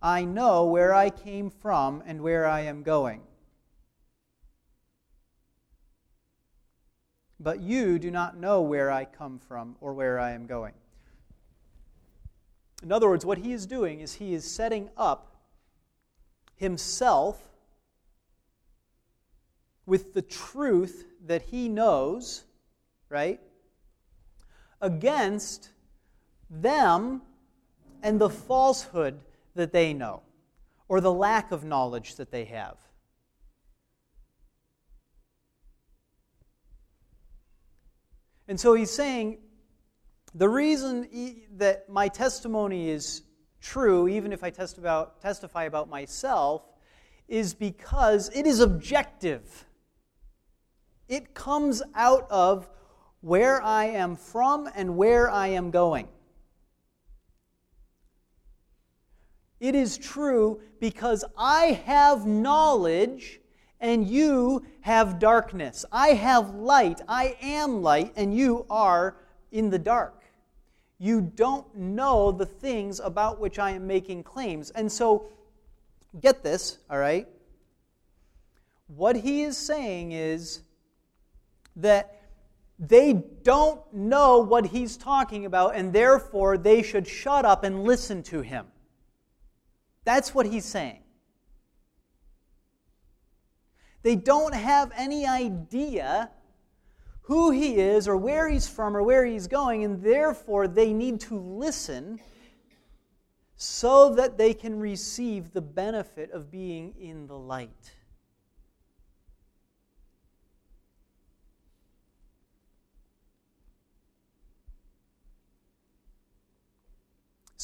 [0.00, 3.22] I know where I came from and where I am going.
[7.38, 10.74] But you do not know where I come from or where I am going.
[12.82, 15.36] In other words, what he is doing is he is setting up
[16.56, 17.42] himself
[19.86, 22.44] with the truth that he knows,
[23.08, 23.40] right,
[24.80, 25.70] against
[26.50, 27.22] them
[28.02, 29.20] and the falsehood
[29.54, 30.22] that they know,
[30.88, 32.76] or the lack of knowledge that they have.
[38.48, 39.38] And so he's saying
[40.34, 41.08] the reason
[41.56, 43.22] that my testimony is
[43.60, 46.62] true, even if I testify about myself,
[47.26, 49.65] is because it is objective.
[51.08, 52.68] It comes out of
[53.20, 56.08] where I am from and where I am going.
[59.58, 63.40] It is true because I have knowledge
[63.80, 65.84] and you have darkness.
[65.90, 67.00] I have light.
[67.08, 69.16] I am light and you are
[69.52, 70.22] in the dark.
[70.98, 74.70] You don't know the things about which I am making claims.
[74.70, 75.28] And so,
[76.20, 77.28] get this, all right?
[78.88, 80.60] What he is saying is
[81.76, 82.22] that
[82.78, 88.22] they don't know what he's talking about, and therefore they should shut up and listen
[88.24, 88.66] to him.
[90.04, 91.02] That's what he's saying.
[94.02, 96.30] They don't have any idea
[97.22, 101.20] who he is or where he's from or where he's going, and therefore they need
[101.22, 102.20] to listen
[103.56, 107.95] so that they can receive the benefit of being in the light.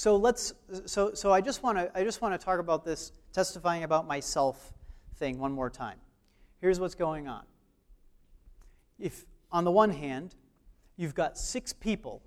[0.03, 0.53] So let's
[0.85, 4.05] so so I just want to I just want to talk about this testifying about
[4.05, 4.73] myself
[5.15, 5.97] thing one more time.
[6.61, 7.45] Here's what's going on.
[8.99, 10.35] If on the one hand,
[10.97, 12.21] you've got six people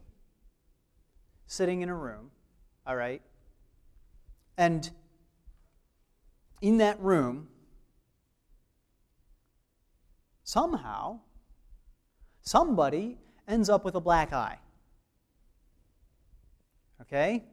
[1.47, 2.31] sitting in a room,
[2.87, 3.21] all right?
[4.57, 4.89] And
[6.61, 7.49] in that room,
[10.45, 11.19] somehow,
[12.41, 13.17] somebody
[13.49, 14.59] ends up with a black eye.
[17.01, 17.43] Okay?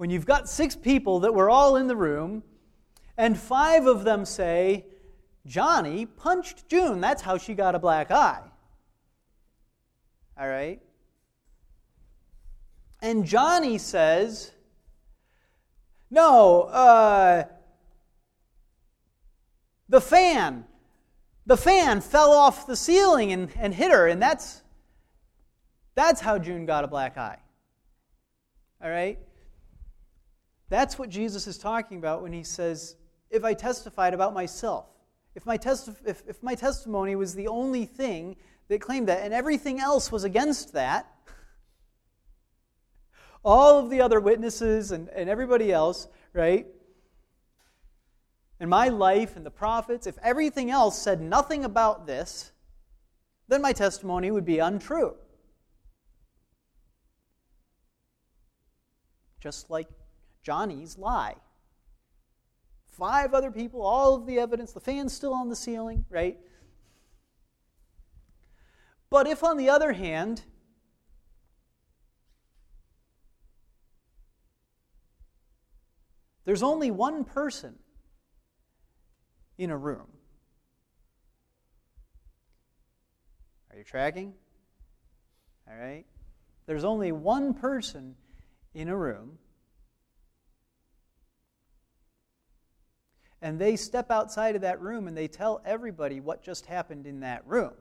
[0.00, 2.42] When you've got six people that were all in the room,
[3.18, 4.86] and five of them say,
[5.44, 7.02] Johnny punched June.
[7.02, 8.40] That's how she got a black eye.
[10.40, 10.80] All right?
[13.02, 14.52] And Johnny says,
[16.10, 17.44] No, uh,
[19.90, 20.64] the fan.
[21.44, 24.62] The fan fell off the ceiling and, and hit her, and that's,
[25.94, 27.40] that's how June got a black eye.
[28.82, 29.18] All right?
[30.70, 32.96] That's what Jesus is talking about when he says,
[33.28, 34.86] If I testified about myself,
[35.34, 35.58] if my,
[36.06, 38.36] if, if my testimony was the only thing
[38.68, 41.12] that claimed that, and everything else was against that,
[43.44, 46.66] all of the other witnesses and, and everybody else, right?
[48.60, 52.52] And my life and the prophets, if everything else said nothing about this,
[53.48, 55.16] then my testimony would be untrue.
[59.40, 59.88] Just like
[60.42, 61.36] Johnny's lie.
[62.86, 66.38] Five other people, all of the evidence, the fan's still on the ceiling, right?
[69.08, 70.42] But if, on the other hand,
[76.44, 77.78] there's only one person
[79.58, 80.06] in a room,
[83.70, 84.34] are you tracking?
[85.68, 86.04] All right?
[86.66, 88.14] There's only one person
[88.74, 89.38] in a room,
[93.42, 97.20] and they step outside of that room and they tell everybody what just happened in
[97.20, 97.72] that room.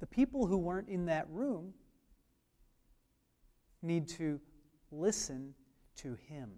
[0.00, 1.74] The people who weren't in that room
[3.82, 4.40] need to
[4.90, 5.54] listen
[5.96, 6.50] to him.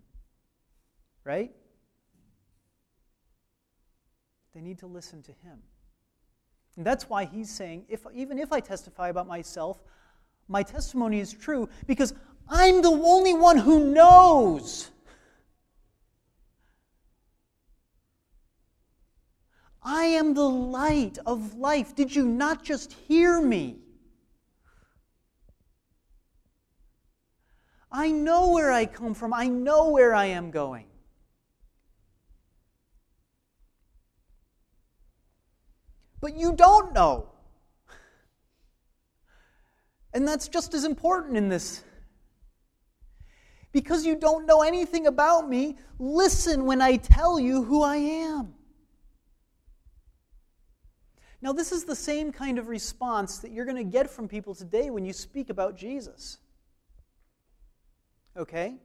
[1.25, 1.53] Right?
[4.55, 5.59] They need to listen to him.
[6.77, 9.83] And that's why he's saying, if, even if I testify about myself,
[10.49, 12.15] my testimony is true because
[12.49, 14.91] I'm the only one who knows.
[19.83, 21.95] I am the light of life.
[21.95, 23.77] Did you not just hear me?
[27.93, 30.87] I know where I come from, I know where I am going.
[36.21, 37.29] But you don't know.
[40.13, 41.85] And that's just as important in this.
[43.75, 48.55] Because you don't know anything about me, listen when I tell you who I am.
[51.43, 54.55] Now, this is the same kind of response that you're going to get from people
[54.55, 56.39] today when you speak about Jesus.
[58.37, 58.77] Okay?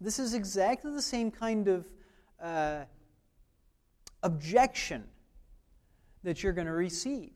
[0.00, 1.86] This is exactly the same kind of
[2.42, 2.80] uh,
[4.24, 5.04] objection
[6.24, 7.30] that you're going to receive.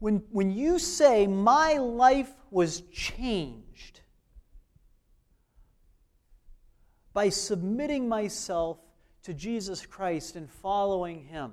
[0.00, 4.00] When, when you say, My life was changed
[7.12, 8.78] by submitting myself
[9.22, 11.52] to Jesus Christ and following Him,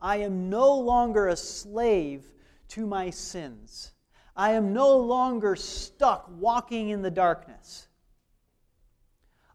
[0.00, 2.24] I am no longer a slave
[2.68, 3.92] to my sins.
[4.34, 7.88] I am no longer stuck walking in the darkness.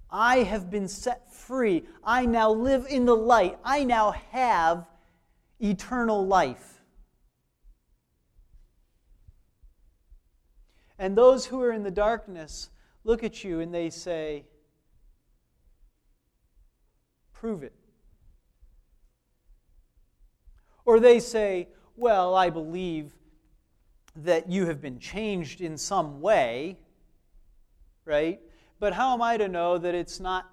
[0.10, 1.84] I have been set free.
[2.04, 3.58] I now live in the light.
[3.64, 4.88] I now have
[5.60, 6.71] eternal life.
[11.02, 12.70] And those who are in the darkness
[13.04, 14.46] look at you and they say,
[17.34, 17.74] Prove it.
[20.86, 23.14] Or they say, well, I believe
[24.16, 26.78] that you have been changed in some way,
[28.06, 28.40] right?
[28.80, 30.52] But how am I to know that it's not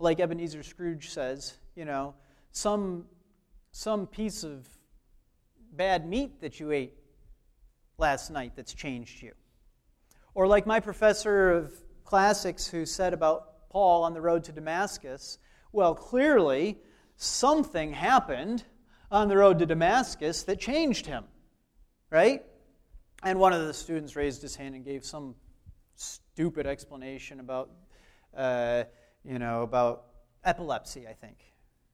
[0.00, 2.14] like Ebenezer Scrooge says, you know,
[2.50, 3.04] some,
[3.70, 4.66] some piece of
[5.70, 6.99] bad meat that you ate
[8.00, 9.32] last night that's changed you?
[10.34, 11.72] Or like my professor of
[12.04, 15.38] classics who said about Paul on the road to Damascus,
[15.72, 16.78] well, clearly
[17.16, 18.64] something happened
[19.10, 21.24] on the road to Damascus that changed him,
[22.10, 22.42] right?
[23.22, 25.34] And one of the students raised his hand and gave some
[25.94, 27.70] stupid explanation about,
[28.36, 28.84] uh,
[29.24, 30.06] you know, about
[30.44, 31.36] epilepsy, I think,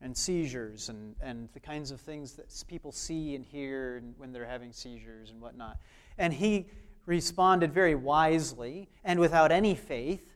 [0.00, 4.46] and seizures and, and the kinds of things that people see and hear when they're
[4.46, 5.78] having seizures and whatnot.
[6.18, 6.66] And he
[7.06, 10.34] responded very wisely and without any faith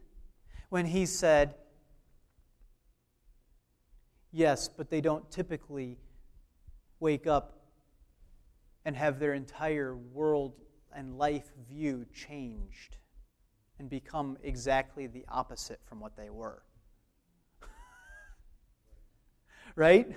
[0.71, 1.55] when he said,
[4.33, 5.99] Yes, but they don't typically
[7.01, 7.61] wake up
[8.85, 10.55] and have their entire world
[10.95, 12.97] and life view changed
[13.81, 16.63] and become exactly the opposite from what they were.
[19.77, 20.17] Right?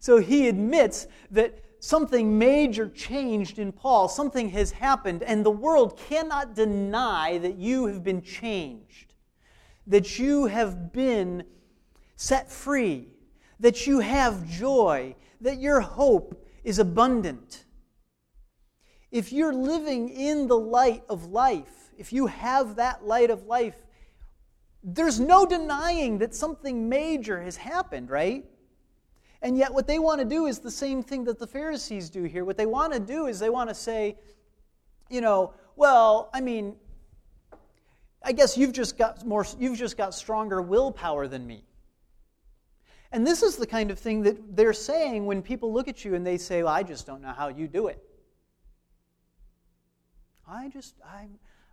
[0.00, 5.98] So he admits that something major changed in Paul, something has happened, and the world
[6.08, 9.14] cannot deny that you have been changed,
[9.86, 11.44] that you have been
[12.16, 13.08] set free
[13.60, 17.64] that you have joy, that your hope is abundant.
[19.10, 23.76] If you're living in the light of life, if you have that light of life,
[24.82, 28.44] there's no denying that something major has happened, right?
[29.42, 32.24] And yet, what they want to do is the same thing that the Pharisees do
[32.24, 32.44] here.
[32.44, 34.16] What they want to do is they want to say,
[35.08, 36.74] you know, well, I mean,
[38.22, 41.64] I guess you've just got more, you've just got stronger willpower than me.
[43.12, 46.14] And this is the kind of thing that they're saying when people look at you
[46.14, 48.02] and they say, well, I just don't know how you do it.
[50.46, 51.28] I just, I,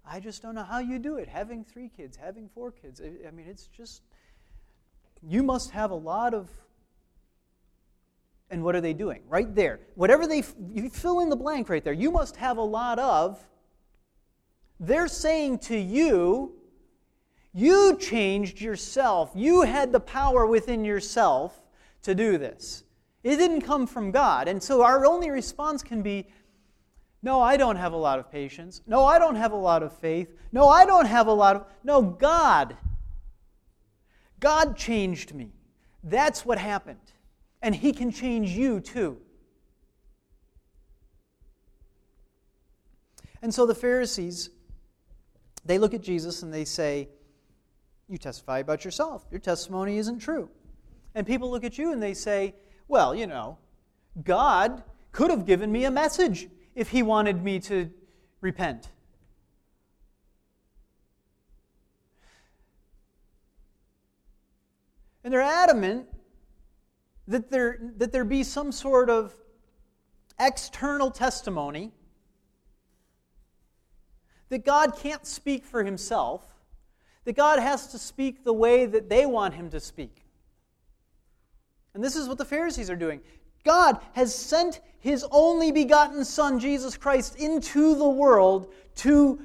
[0.07, 1.27] I just don't know how you do it.
[1.27, 3.01] Having three kids, having four kids.
[3.01, 4.03] I, I mean, it's just,
[5.21, 6.49] you must have a lot of.
[8.51, 9.21] And what are they doing?
[9.27, 9.79] Right there.
[9.95, 11.93] Whatever they, you fill in the blank right there.
[11.93, 13.39] You must have a lot of.
[14.79, 16.53] They're saying to you,
[17.53, 19.31] you changed yourself.
[19.33, 21.59] You had the power within yourself
[22.03, 22.83] to do this.
[23.23, 24.47] It didn't come from God.
[24.47, 26.27] And so our only response can be
[27.25, 28.83] no, I don't have a lot of patience.
[28.85, 30.31] No, I don't have a lot of faith.
[30.51, 31.65] No, I don't have a lot of.
[31.83, 32.77] No, God.
[34.39, 35.51] God changed me.
[36.03, 36.99] That's what happened.
[37.63, 39.17] And He can change you too.
[43.41, 44.51] And so the Pharisees,
[45.65, 47.09] they look at Jesus and they say,
[48.07, 49.25] you testify about yourself.
[49.31, 50.47] Your testimony isn't true.
[51.15, 52.53] And people look at you and they say,
[52.87, 53.57] Well, you know,
[54.23, 57.89] God could have given me a message if He wanted me to
[58.41, 58.89] repent.
[65.23, 66.07] And they're adamant
[67.27, 69.33] that there, that there be some sort of
[70.39, 71.91] external testimony
[74.49, 76.45] that God can't speak for Himself
[77.25, 80.23] that God has to speak the way that they want him to speak.
[81.93, 83.19] And this is what the Pharisees are doing.
[83.65, 89.41] God has sent his only begotten Son, Jesus Christ, into the world to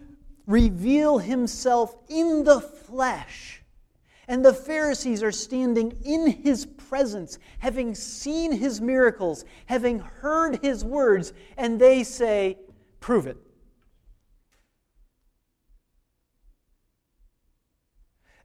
[0.47, 3.62] reveal himself in the flesh.
[4.29, 10.85] And the Pharisees are standing in his presence, having seen his miracles, having heard his
[10.85, 12.59] words, and they say,
[13.01, 13.39] Prove it.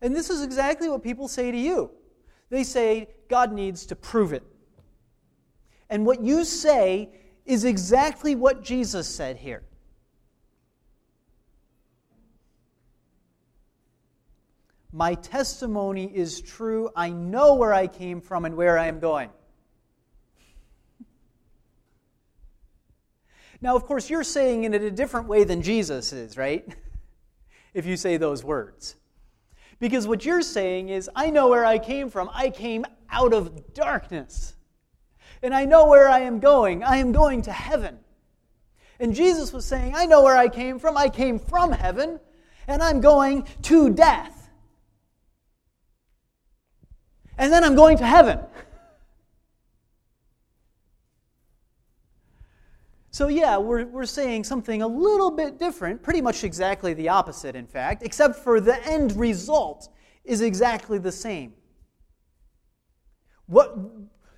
[0.02, 1.92] And this is exactly what people say to you.
[2.50, 4.44] They say, God needs to prove it.
[5.90, 7.10] And what you say
[7.46, 9.64] is exactly what Jesus said here.
[14.92, 16.90] My testimony is true.
[16.96, 19.30] I know where I came from and where I am going.
[23.62, 26.66] Now, of course, you're saying it in a different way than Jesus is, right?
[27.74, 28.96] if you say those words.
[29.80, 32.30] Because what you're saying is, I know where I came from.
[32.34, 34.56] I came out of darkness.
[35.46, 36.84] And I know where I am going.
[36.84, 38.00] I am going to heaven.
[39.00, 40.98] And Jesus was saying, I know where I came from.
[40.98, 42.20] I came from heaven,
[42.68, 44.50] and I'm going to death.
[47.38, 48.40] And then I'm going to heaven.
[53.12, 57.56] So, yeah, we're, we're saying something a little bit different, pretty much exactly the opposite,
[57.56, 59.90] in fact, except for the end result
[60.24, 61.54] is exactly the same.
[63.46, 63.78] What,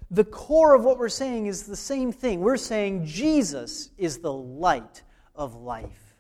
[0.10, 2.42] the core of what we're saying is the same thing.
[2.42, 5.04] We're saying Jesus is the light
[5.36, 6.16] of life.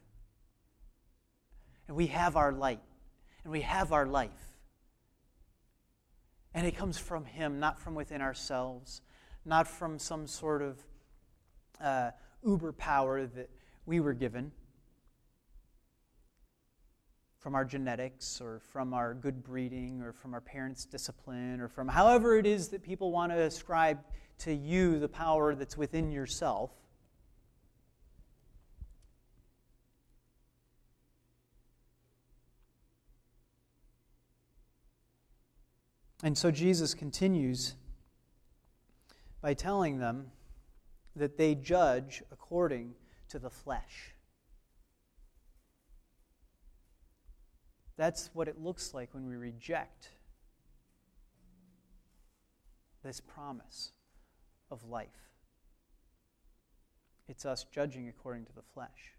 [1.87, 2.81] And we have our light,
[3.43, 4.29] and we have our life.
[6.53, 9.01] And it comes from Him, not from within ourselves,
[9.45, 10.79] not from some sort of.
[11.79, 12.09] Uh,
[12.45, 13.49] uber power that
[13.85, 14.51] we were given
[17.47, 21.87] from our genetics or from our good breeding or from our parents' discipline or from
[21.87, 23.97] however it is that people want to ascribe
[24.37, 26.71] to you the power that's within yourself.
[36.21, 37.75] And so Jesus continues
[39.39, 40.31] by telling them
[41.15, 42.95] that they judge according
[43.29, 44.16] to the flesh.
[47.97, 50.09] That's what it looks like when we reject
[53.03, 53.91] this promise
[54.69, 55.07] of life.
[57.27, 59.13] It's us judging according to the flesh.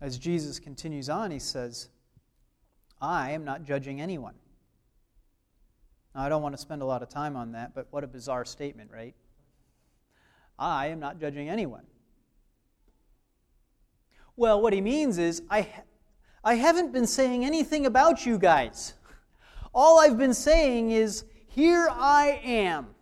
[0.00, 1.88] As Jesus continues on, he says,
[3.00, 4.34] I am not judging anyone.
[6.14, 8.06] Now, I don't want to spend a lot of time on that, but what a
[8.06, 9.14] bizarre statement, right?
[10.58, 11.84] I am not judging anyone.
[14.40, 15.68] Well, what he means is, I,
[16.42, 18.94] I haven't been saying anything about you guys.
[19.74, 22.94] All I've been saying is, here I am.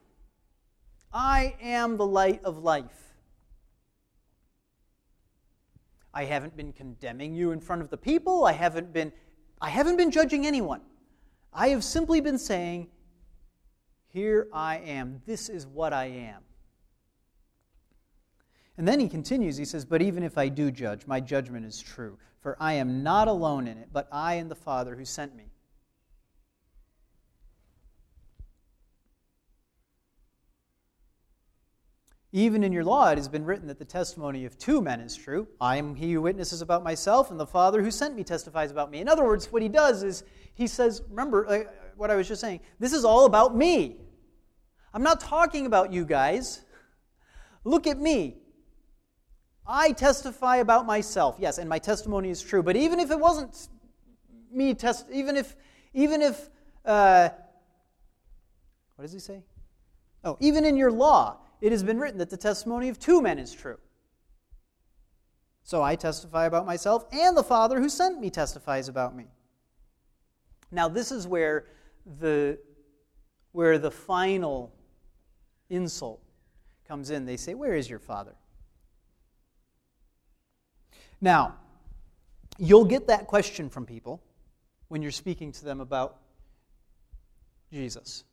[1.13, 3.15] I am the light of life.
[6.13, 8.45] I haven't been condemning you in front of the people.
[8.45, 9.13] I haven't been
[9.61, 10.81] I haven't been judging anyone.
[11.53, 12.89] I have simply been saying
[14.09, 15.23] here I am.
[15.25, 16.43] This is what I am.
[18.79, 21.81] And then he continues, he says, But even if I do judge, my judgment is
[21.81, 25.35] true, for I am not alone in it, but I and the Father who sent
[25.35, 25.51] me.
[32.31, 35.17] Even in your law, it has been written that the testimony of two men is
[35.17, 35.49] true.
[35.61, 38.93] I am he who witnesses about myself, and the Father who sent me testifies about
[38.93, 39.01] me.
[39.01, 40.23] In other words, what he does is
[40.55, 41.65] he says, Remember uh,
[41.97, 43.97] what I was just saying, this is all about me.
[44.95, 46.61] I'm not talking about you guys.
[47.65, 48.37] Look at me.
[49.69, 51.37] I testify about myself.
[51.39, 52.63] Yes, and my testimony is true.
[52.63, 53.69] But even if it wasn't
[54.51, 55.55] me test, even if,
[55.93, 56.49] even if,
[56.87, 57.29] uh,
[58.97, 59.43] what does he say?
[60.25, 63.39] Oh, even in your law, it has been written that the testimony of two men
[63.39, 63.79] is true.
[65.63, 69.27] So I testify about myself, and the Father who sent me testifies about me.
[70.71, 71.67] Now, this is where
[72.21, 72.59] the,
[73.53, 74.73] where the final
[75.69, 76.23] insult
[76.87, 77.27] comes in.
[77.27, 78.35] They say, Where is your Father?
[81.21, 81.57] Now,
[82.59, 84.23] you'll get that question from people
[84.89, 86.19] when you're speaking to them about
[87.73, 88.25] Jesus,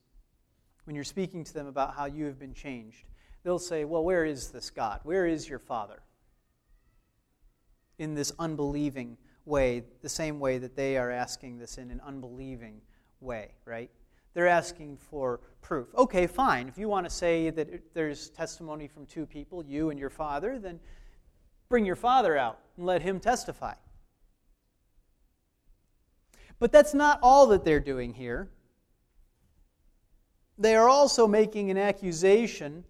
[0.85, 3.05] when you're speaking to them about how you have been changed
[3.45, 4.99] they'll say, Well, where is this God?
[5.03, 6.01] Where is your Father?
[7.97, 12.81] In this unbelieving way, the same way that they are asking this in an unbelieving
[13.21, 13.89] way, right?
[14.33, 15.87] They're asking for proof.
[15.95, 16.67] Okay, fine.
[16.67, 20.59] If you want to say that there's testimony from two people, you and your father,
[20.59, 20.79] then
[21.69, 23.73] bring your father out and let him testify.
[26.59, 28.49] But that's not all that they're doing here.
[30.57, 32.85] They are also making an accusation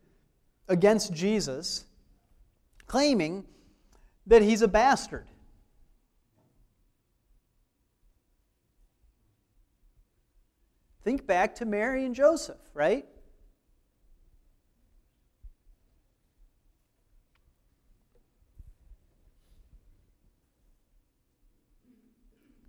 [0.67, 1.85] against Jesus,
[2.85, 3.45] claiming
[4.27, 5.25] that he's a bastard.
[11.03, 13.05] Think back to Mary and Joseph, right?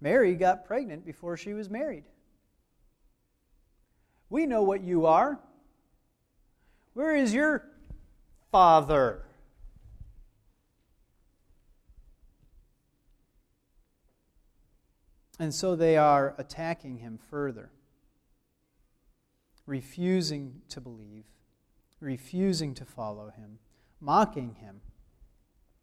[0.01, 2.05] Mary got pregnant before she was married.
[4.29, 5.39] We know what you are.
[6.95, 7.65] Where is your
[8.57, 9.23] Father.
[15.39, 17.71] And so they are attacking him further,
[19.67, 21.25] refusing to believe,
[22.01, 23.59] refusing to follow him,
[24.01, 24.81] mocking him.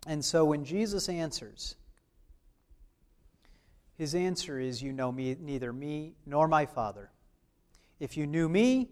[0.07, 1.75] And so when Jesus answers,
[3.97, 7.11] his answer is, You know me, neither me nor my Father.
[7.99, 8.89] If you knew me,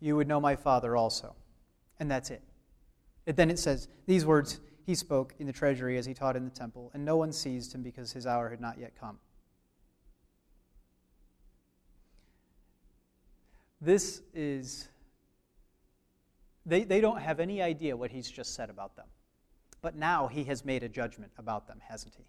[0.00, 1.34] you would know my Father also.
[1.98, 2.42] And that's it.
[3.26, 6.44] And then it says, These words he spoke in the treasury as he taught in
[6.44, 9.18] the temple, and no one seized him because his hour had not yet come.
[13.80, 14.88] This is,
[16.64, 19.06] they, they don't have any idea what he's just said about them.
[19.82, 22.24] But now he has made a judgment about them, hasn't he?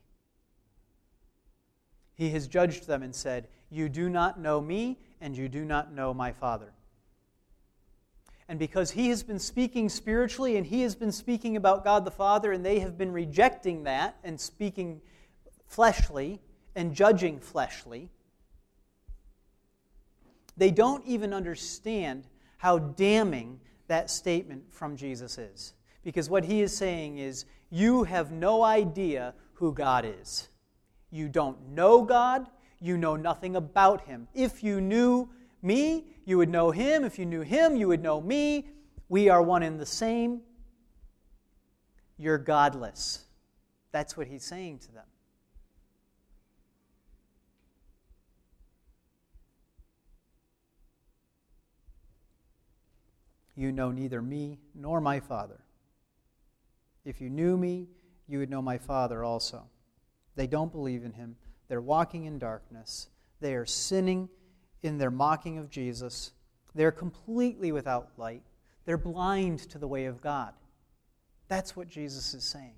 [2.16, 5.94] He has judged them and said, You do not know me, and you do not
[5.94, 6.74] know my Father.
[8.48, 12.12] And because he has been speaking spiritually and he has been speaking about God the
[12.12, 15.02] Father, and they have been rejecting that and speaking
[15.68, 16.42] fleshly
[16.76, 18.12] and judging fleshly,
[20.58, 25.74] they don't even understand how damning that statement from Jesus is.
[26.04, 30.50] Because what he is saying is, you have no idea who God is.
[31.16, 32.50] You don't know God,
[32.82, 34.28] you know nothing about him.
[34.34, 35.30] If you knew
[35.62, 37.06] me, you would know him.
[37.06, 38.68] If you knew him, you would know me.
[39.08, 40.42] We are one and the same.
[42.18, 43.24] You're godless.
[43.94, 45.06] That's what he's saying to them.
[53.56, 55.62] You know neither me nor my Father.
[57.06, 57.88] If you knew me,
[58.28, 59.70] you would know my Father also.
[60.36, 61.36] They don't believe in him.
[61.68, 63.08] They're walking in darkness.
[63.40, 64.30] They are sinning
[64.84, 66.32] in their mocking of Jesus.
[66.74, 68.44] They're completely without light.
[68.86, 70.54] They're blind to the way of God.
[71.48, 72.76] That's what Jesus is saying.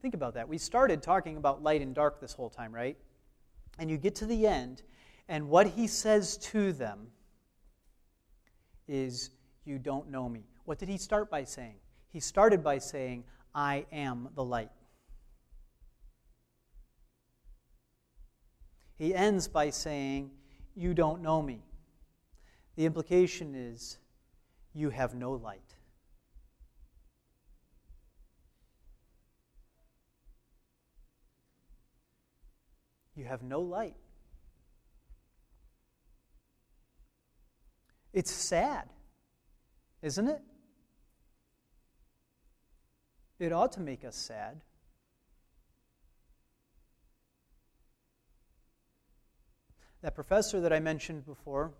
[0.00, 0.48] Think about that.
[0.48, 2.98] We started talking about light and dark this whole time, right?
[3.78, 4.82] And you get to the end,
[5.28, 7.08] and what he says to them
[8.88, 9.30] is,
[9.64, 10.44] You don't know me.
[10.64, 11.76] What did he start by saying?
[12.10, 13.24] He started by saying,
[13.54, 14.70] I am the light.
[18.96, 20.30] He ends by saying,
[20.74, 21.62] You don't know me.
[22.76, 23.98] The implication is,
[24.72, 25.74] You have no light.
[33.16, 33.94] You have no light.
[38.14, 38.88] It's sad,
[40.00, 40.40] isn't it?
[43.40, 44.62] It ought to make us sad.
[50.00, 51.72] That professor that I mentioned before,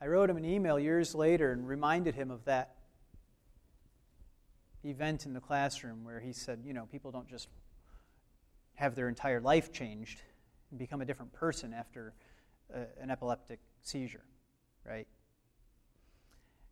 [0.00, 2.76] I wrote him an email years later and reminded him of that
[4.84, 7.48] event in the classroom where he said, you know, people don't just
[8.76, 10.22] have their entire life changed
[10.70, 12.14] and become a different person after
[12.74, 14.24] a, an epileptic seizure,
[14.86, 15.06] right?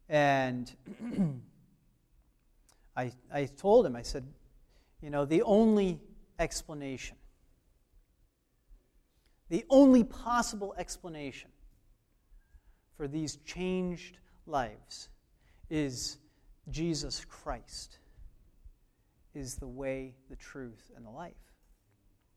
[0.08, 0.70] And
[2.96, 4.26] I, I told him, I said,
[5.00, 6.00] you know, the only
[6.38, 7.16] explanation,
[9.48, 11.50] the only possible explanation
[12.96, 15.08] for these changed lives
[15.70, 16.18] is
[16.70, 17.98] Jesus Christ
[19.34, 21.32] is the way, the truth, and the life.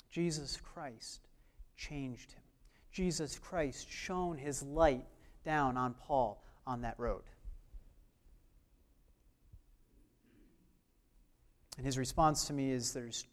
[0.10, 1.28] Jesus Christ
[1.76, 2.44] changed him.
[2.92, 5.06] Jesus Christ shone his light
[5.44, 7.24] down on Paul on that road.
[11.78, 13.26] And his response to me is there's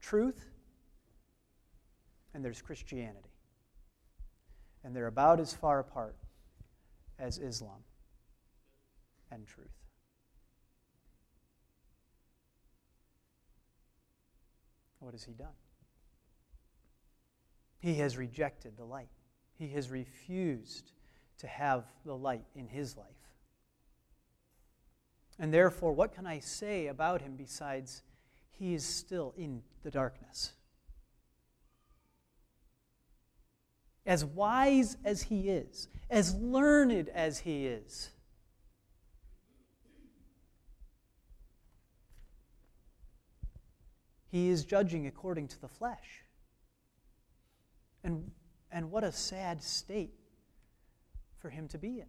[0.00, 0.44] truth
[2.34, 3.30] and there's Christianity.
[4.84, 6.16] And they're about as far apart
[7.18, 7.84] as Islam
[9.30, 9.68] and truth.
[14.98, 15.48] What has he done?
[17.80, 19.08] He has rejected the light.
[19.58, 20.92] He has refused
[21.42, 23.06] to have the light in his life.
[25.40, 28.02] And therefore, what can I say about him besides
[28.52, 30.52] he is still in the darkness?
[34.06, 38.10] As wise as he is, as learned as he is,
[44.30, 46.22] he is judging according to the flesh.
[48.04, 48.30] And,
[48.70, 50.21] and what a sad state
[51.42, 52.06] for him to be in.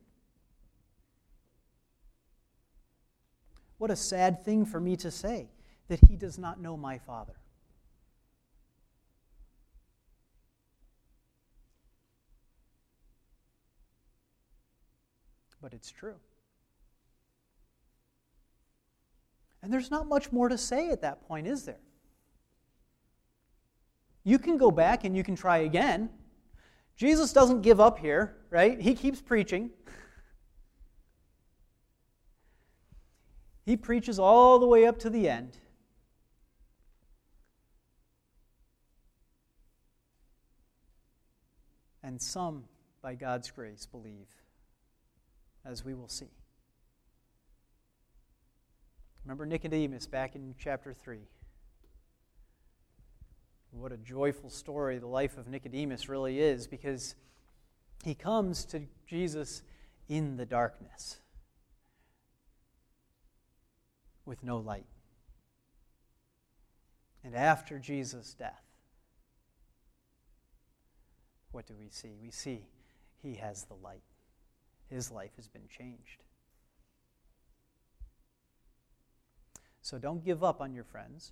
[3.79, 5.49] What a sad thing for me to say
[5.87, 7.33] that he does not know my Father.
[15.59, 16.15] But it's true.
[19.63, 21.79] And there's not much more to say at that point, is there?
[24.23, 26.09] You can go back and you can try again.
[26.95, 28.79] Jesus doesn't give up here, right?
[28.79, 29.71] He keeps preaching.
[33.65, 35.57] He preaches all the way up to the end.
[42.03, 42.65] And some,
[43.01, 44.27] by God's grace, believe,
[45.65, 46.29] as we will see.
[49.25, 51.17] Remember Nicodemus back in chapter 3.
[53.71, 57.15] What a joyful story the life of Nicodemus really is because
[58.03, 59.63] he comes to Jesus
[60.09, 61.17] in the darkness
[64.25, 64.85] with no light.
[67.23, 68.61] And after Jesus' death,
[71.51, 72.15] what do we see?
[72.21, 72.65] We see
[73.21, 74.03] he has the light.
[74.89, 76.23] His life has been changed.
[79.81, 81.31] So don't give up on your friends.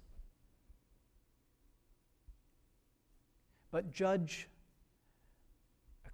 [3.71, 4.47] but judge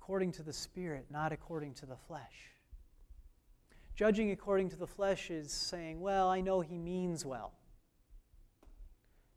[0.07, 2.53] according to the Spirit, not according to the flesh.
[3.93, 7.51] Judging according to the flesh is saying, well, I know he means well.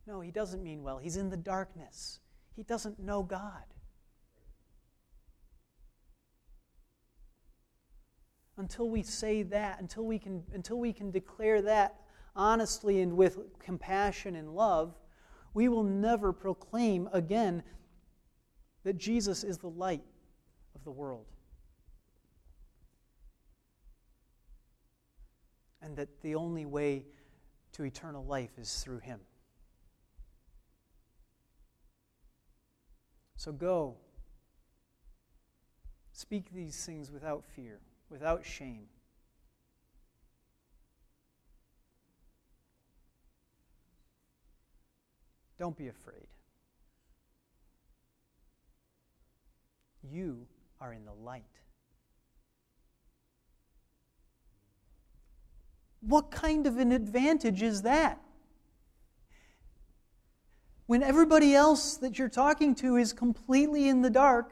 [0.07, 0.97] No, he doesn't mean well.
[0.97, 2.21] He's in the darkness,
[2.55, 3.65] he doesn't know God.
[8.55, 11.99] Until we say that, until we can, until we can declare that
[12.33, 14.97] honestly and with compassion and love,
[15.53, 17.61] we will never proclaim again
[18.85, 20.05] that Jesus is the light
[20.81, 21.25] of the world.
[25.81, 27.05] And that the only way
[27.73, 29.19] to eternal life is through him.
[33.35, 33.95] So go.
[36.13, 37.79] Speak these things without fear,
[38.09, 38.85] without shame.
[45.57, 46.27] Don't be afraid.
[50.03, 50.47] You
[50.81, 51.45] are in the light.
[56.01, 58.19] What kind of an advantage is that?
[60.87, 64.51] When everybody else that you're talking to is completely in the dark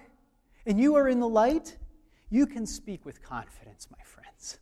[0.65, 1.77] and you are in the light,
[2.29, 4.59] you can speak with confidence, my friends.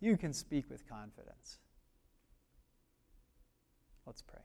[0.00, 1.58] You can speak with confidence.
[4.06, 4.42] Let's pray.